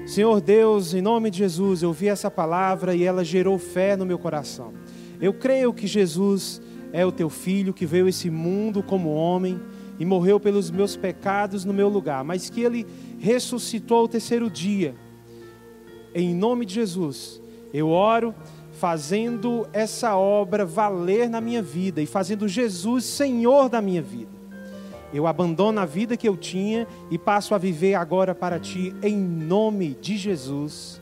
Senhor 0.05 0.41
Deus, 0.41 0.93
em 0.93 1.01
nome 1.01 1.29
de 1.29 1.37
Jesus, 1.37 1.83
eu 1.83 1.93
vi 1.93 2.07
essa 2.07 2.31
palavra 2.31 2.95
e 2.95 3.03
ela 3.03 3.23
gerou 3.23 3.59
fé 3.59 3.95
no 3.95 4.05
meu 4.05 4.17
coração. 4.17 4.73
Eu 5.21 5.33
creio 5.33 5.71
que 5.71 5.85
Jesus 5.85 6.59
é 6.91 7.05
o 7.05 7.11
teu 7.11 7.29
filho 7.29 7.73
que 7.73 7.85
veio 7.85 8.07
a 8.07 8.09
esse 8.09 8.29
mundo 8.29 8.81
como 8.81 9.13
homem 9.13 9.59
e 9.99 10.05
morreu 10.05 10.39
pelos 10.39 10.71
meus 10.71 10.97
pecados 10.97 11.63
no 11.63 11.73
meu 11.73 11.89
lugar, 11.89 12.23
mas 12.23 12.49
que 12.49 12.61
ele 12.61 12.87
ressuscitou 13.19 13.99
ao 13.99 14.07
terceiro 14.07 14.49
dia 14.49 14.95
em 16.13 16.33
nome 16.33 16.65
de 16.65 16.75
Jesus, 16.75 17.41
eu 17.73 17.89
oro 17.89 18.33
fazendo 18.79 19.67
essa 19.73 20.15
obra 20.15 20.65
valer 20.65 21.29
na 21.29 21.41
minha 21.41 21.61
vida 21.61 22.01
e 22.01 22.05
fazendo 22.05 22.47
Jesus 22.47 23.03
Senhor 23.03 23.69
da 23.69 23.81
minha 23.81 24.01
vida. 24.01 24.31
Eu 25.13 25.27
abandono 25.27 25.79
a 25.79 25.85
vida 25.85 26.15
que 26.15 26.27
eu 26.27 26.37
tinha 26.37 26.87
e 27.09 27.17
passo 27.17 27.53
a 27.55 27.57
viver 27.57 27.95
agora 27.95 28.33
para 28.33 28.59
ti, 28.59 28.95
em 29.01 29.17
nome 29.17 29.97
de 29.99 30.17
Jesus. 30.17 31.01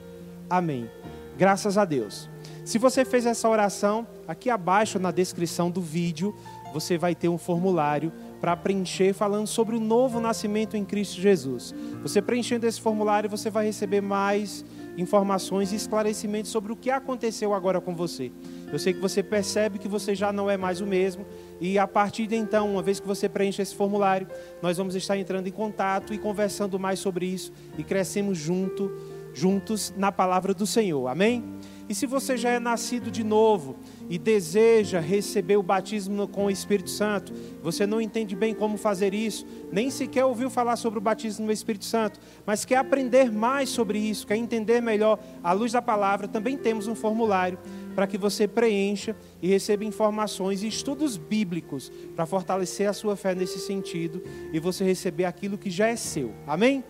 Amém. 0.50 0.90
Graças 1.38 1.78
a 1.78 1.86
Deus. 1.86 2.30
Se 2.64 2.78
você 2.78 3.06
fez 3.06 3.26
essa 3.26 3.48
oração, 3.48 4.08
aqui 4.28 4.50
abaixo 4.50 4.98
na 4.98 5.12
descrição 5.12 5.70
do 5.70 5.82
vídeo, 5.82 6.34
você 6.74 6.98
vai 6.98 7.16
ter 7.16 7.30
um 7.30 7.38
formulário 7.38 8.12
para 8.42 8.56
preencher 8.56 9.14
falando 9.14 9.48
sobre 9.48 9.76
o 9.76 9.80
novo 9.80 10.20
nascimento 10.20 10.76
em 10.76 10.84
Cristo 10.84 11.22
Jesus. 11.22 11.74
Você 12.02 12.22
preenchendo 12.22 12.66
esse 12.66 12.80
formulário, 12.80 13.30
você 13.30 13.50
vai 13.50 13.66
receber 13.66 14.02
mais 14.02 14.66
informações 14.98 15.72
e 15.72 15.76
esclarecimentos 15.76 16.52
sobre 16.52 16.72
o 16.72 16.76
que 16.76 16.90
aconteceu 16.90 17.54
agora 17.54 17.80
com 17.80 17.96
você. 17.96 18.32
Eu 18.72 18.80
sei 18.80 18.94
que 18.94 19.00
você 19.00 19.22
percebe 19.22 19.78
que 19.78 19.88
você 19.88 20.16
já 20.16 20.34
não 20.34 20.50
é 20.50 20.58
mais 20.58 20.82
o 20.82 20.86
mesmo. 20.86 21.26
E 21.62 21.78
a 21.78 21.88
partir 21.88 22.28
de 22.28 22.36
então, 22.36 22.72
uma 22.72 22.82
vez 22.82 23.00
que 23.00 23.08
você 23.08 23.30
preenche 23.30 23.62
esse 23.62 23.76
formulário, 23.76 24.28
nós 24.62 24.78
vamos 24.78 24.96
estar 24.96 25.18
entrando 25.18 25.48
em 25.48 25.52
contato 25.52 26.14
e 26.14 26.18
conversando 26.18 26.80
mais 26.80 27.00
sobre 27.00 27.28
isso 27.28 27.54
e 27.78 27.84
crescemos 27.84 28.38
junto, 28.38 28.92
juntos 29.34 29.94
na 29.96 30.12
palavra 30.12 30.54
do 30.54 30.66
Senhor. 30.66 31.08
Amém? 31.08 31.44
E 31.90 31.96
se 31.96 32.06
você 32.06 32.36
já 32.36 32.50
é 32.50 32.60
nascido 32.60 33.10
de 33.10 33.24
novo 33.24 33.78
e 34.10 34.18
deseja 34.18 35.00
receber 35.00 35.58
o 35.58 35.64
batismo 35.64 36.28
com 36.28 36.46
o 36.46 36.52
Espírito 36.52 36.90
Santo, 36.90 37.34
você 37.64 37.88
não 37.88 38.02
entende 38.02 38.36
bem 38.36 38.54
como 38.54 38.78
fazer 38.78 39.14
isso, 39.14 39.46
nem 39.72 39.90
sequer 39.90 40.26
ouviu 40.26 40.50
falar 40.50 40.76
sobre 40.76 41.00
o 41.00 41.02
batismo 41.02 41.46
no 41.46 41.52
Espírito 41.52 41.86
Santo, 41.86 42.20
mas 42.46 42.66
quer 42.66 42.78
aprender 42.78 43.32
mais 43.32 43.70
sobre 43.70 44.00
isso, 44.00 44.28
quer 44.28 44.36
entender 44.36 44.82
melhor 44.82 45.18
à 45.42 45.54
luz 45.54 45.72
da 45.72 45.82
palavra, 45.82 46.28
também 46.28 46.58
temos 46.58 46.88
um 46.88 46.96
formulário 46.96 47.58
para 47.96 48.06
que 48.06 48.18
você 48.18 48.48
preencha 48.48 49.16
e 49.42 49.48
receba 49.48 49.84
informações 49.84 50.64
e 50.64 50.68
estudos 50.68 51.18
bíblicos 51.18 51.92
para 52.16 52.26
fortalecer 52.26 52.88
a 52.88 52.94
sua 52.94 53.16
fé 53.16 53.34
nesse 53.34 53.60
sentido 53.60 54.22
e 54.52 54.60
você 54.60 54.84
receber 54.84 55.26
aquilo 55.26 55.58
que 55.58 55.70
já 55.70 55.88
é 55.88 55.96
seu. 55.96 56.34
Amém? 56.46 56.84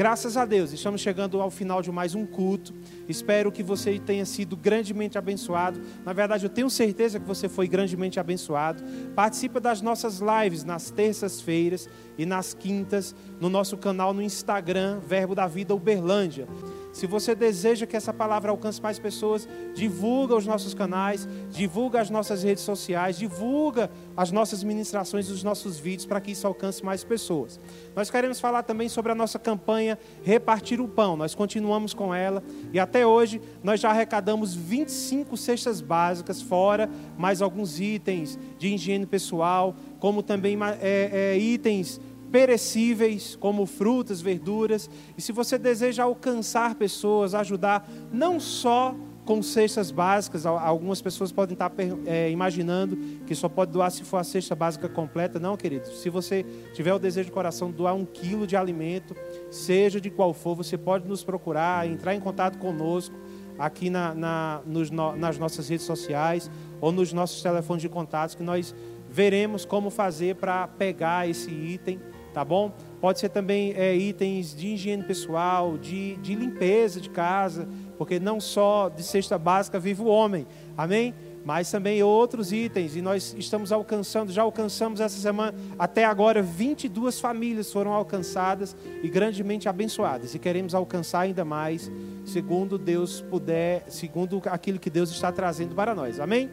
Graças 0.00 0.34
a 0.34 0.46
Deus, 0.46 0.72
estamos 0.72 1.02
chegando 1.02 1.42
ao 1.42 1.50
final 1.50 1.82
de 1.82 1.92
mais 1.92 2.14
um 2.14 2.24
culto. 2.24 2.72
Espero 3.06 3.52
que 3.52 3.62
você 3.62 3.98
tenha 3.98 4.24
sido 4.24 4.56
grandemente 4.56 5.18
abençoado. 5.18 5.78
Na 6.06 6.14
verdade, 6.14 6.46
eu 6.46 6.48
tenho 6.48 6.70
certeza 6.70 7.20
que 7.20 7.26
você 7.26 7.50
foi 7.50 7.68
grandemente 7.68 8.18
abençoado. 8.18 8.82
Participa 9.14 9.60
das 9.60 9.82
nossas 9.82 10.22
lives 10.22 10.64
nas 10.64 10.90
terças-feiras 10.90 11.86
e 12.20 12.26
nas 12.26 12.52
quintas 12.52 13.14
no 13.40 13.48
nosso 13.48 13.78
canal 13.78 14.12
no 14.12 14.20
Instagram, 14.20 15.00
Verbo 15.00 15.34
da 15.34 15.46
Vida 15.46 15.74
Uberlândia. 15.74 16.46
Se 16.92 17.06
você 17.06 17.34
deseja 17.34 17.86
que 17.86 17.96
essa 17.96 18.12
palavra 18.12 18.50
alcance 18.50 18.82
mais 18.82 18.98
pessoas, 18.98 19.48
divulga 19.74 20.34
os 20.34 20.44
nossos 20.44 20.74
canais, 20.74 21.26
divulga 21.50 22.00
as 22.00 22.10
nossas 22.10 22.42
redes 22.42 22.64
sociais, 22.64 23.16
divulga 23.16 23.88
as 24.16 24.32
nossas 24.32 24.64
ministrações, 24.64 25.30
os 25.30 25.42
nossos 25.42 25.78
vídeos 25.78 26.04
para 26.04 26.20
que 26.20 26.32
isso 26.32 26.46
alcance 26.46 26.84
mais 26.84 27.04
pessoas. 27.04 27.60
Nós 27.94 28.10
queremos 28.10 28.40
falar 28.40 28.64
também 28.64 28.88
sobre 28.88 29.12
a 29.12 29.14
nossa 29.14 29.38
campanha 29.38 29.98
Repartir 30.22 30.80
o 30.80 30.88
Pão. 30.88 31.16
Nós 31.16 31.34
continuamos 31.34 31.94
com 31.94 32.12
ela 32.12 32.42
e 32.72 32.78
até 32.78 33.06
hoje 33.06 33.40
nós 33.62 33.80
já 33.80 33.90
arrecadamos 33.90 34.54
25 34.54 35.36
cestas 35.36 35.80
básicas, 35.80 36.42
fora 36.42 36.90
mais 37.16 37.40
alguns 37.40 37.78
itens 37.78 38.38
de 38.58 38.74
higiene 38.74 39.06
pessoal, 39.06 39.76
como 40.00 40.22
também 40.22 40.58
é, 40.80 41.10
é, 41.12 41.38
itens 41.38 42.00
perecíveis, 42.30 43.36
como 43.36 43.66
frutas, 43.66 44.20
verduras. 44.20 44.88
E 45.16 45.22
se 45.22 45.32
você 45.32 45.58
deseja 45.58 46.04
alcançar 46.04 46.74
pessoas, 46.74 47.34
ajudar, 47.34 47.88
não 48.12 48.38
só 48.38 48.94
com 49.24 49.42
cestas 49.42 49.90
básicas, 49.90 50.44
algumas 50.44 51.00
pessoas 51.00 51.30
podem 51.30 51.52
estar 51.52 51.70
é, 52.06 52.30
imaginando 52.30 52.96
que 53.26 53.34
só 53.34 53.48
pode 53.48 53.70
doar 53.70 53.90
se 53.90 54.02
for 54.02 54.16
a 54.16 54.24
cesta 54.24 54.56
básica 54.56 54.88
completa. 54.88 55.38
Não, 55.38 55.56
querido. 55.56 55.86
Se 55.86 56.10
você 56.10 56.44
tiver 56.74 56.92
o 56.92 56.98
desejo 56.98 57.26
de 57.26 57.32
coração 57.32 57.70
de 57.70 57.76
doar 57.76 57.94
um 57.94 58.04
quilo 58.04 58.46
de 58.46 58.56
alimento, 58.56 59.14
seja 59.50 60.00
de 60.00 60.10
qual 60.10 60.32
for, 60.32 60.56
você 60.56 60.76
pode 60.76 61.06
nos 61.06 61.22
procurar, 61.22 61.86
entrar 61.86 62.14
em 62.14 62.20
contato 62.20 62.58
conosco 62.58 63.14
aqui 63.58 63.90
na, 63.90 64.14
na 64.14 64.62
nos, 64.66 64.90
nas 64.90 65.38
nossas 65.38 65.68
redes 65.68 65.84
sociais 65.84 66.50
ou 66.80 66.90
nos 66.90 67.12
nossos 67.12 67.42
telefones 67.42 67.82
de 67.82 67.88
contatos, 67.88 68.34
que 68.34 68.42
nós 68.42 68.74
veremos 69.08 69.64
como 69.64 69.90
fazer 69.90 70.36
para 70.36 70.66
pegar 70.66 71.28
esse 71.28 71.50
item 71.50 72.00
tá 72.32 72.44
bom? 72.44 72.72
Pode 73.00 73.18
ser 73.18 73.30
também 73.30 73.72
é, 73.74 73.94
itens 73.94 74.54
de 74.54 74.68
higiene 74.68 75.02
pessoal, 75.02 75.76
de, 75.78 76.16
de 76.16 76.34
limpeza 76.34 77.00
de 77.00 77.10
casa, 77.10 77.68
porque 77.96 78.20
não 78.20 78.40
só 78.40 78.88
de 78.88 79.02
cesta 79.02 79.38
básica 79.38 79.78
vive 79.78 80.02
o 80.02 80.06
homem, 80.06 80.46
amém? 80.76 81.14
Mas 81.44 81.70
também 81.70 82.02
outros 82.02 82.52
itens, 82.52 82.94
e 82.94 83.00
nós 83.00 83.34
estamos 83.38 83.72
alcançando, 83.72 84.30
já 84.30 84.42
alcançamos 84.42 85.00
essa 85.00 85.18
semana, 85.18 85.56
até 85.78 86.04
agora, 86.04 86.42
22 86.42 87.18
famílias 87.18 87.72
foram 87.72 87.92
alcançadas 87.92 88.76
e 89.02 89.08
grandemente 89.08 89.68
abençoadas, 89.68 90.34
e 90.34 90.38
queremos 90.38 90.74
alcançar 90.74 91.20
ainda 91.20 91.44
mais, 91.44 91.90
segundo 92.26 92.76
Deus 92.76 93.22
puder, 93.22 93.84
segundo 93.88 94.42
aquilo 94.46 94.78
que 94.78 94.90
Deus 94.90 95.10
está 95.10 95.32
trazendo 95.32 95.74
para 95.74 95.94
nós, 95.94 96.20
amém? 96.20 96.50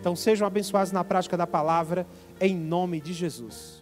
Então 0.00 0.16
sejam 0.16 0.46
abençoados 0.46 0.92
na 0.92 1.04
prática 1.04 1.36
da 1.36 1.46
palavra, 1.46 2.06
em 2.40 2.56
nome 2.56 3.02
de 3.02 3.12
Jesus. 3.12 3.79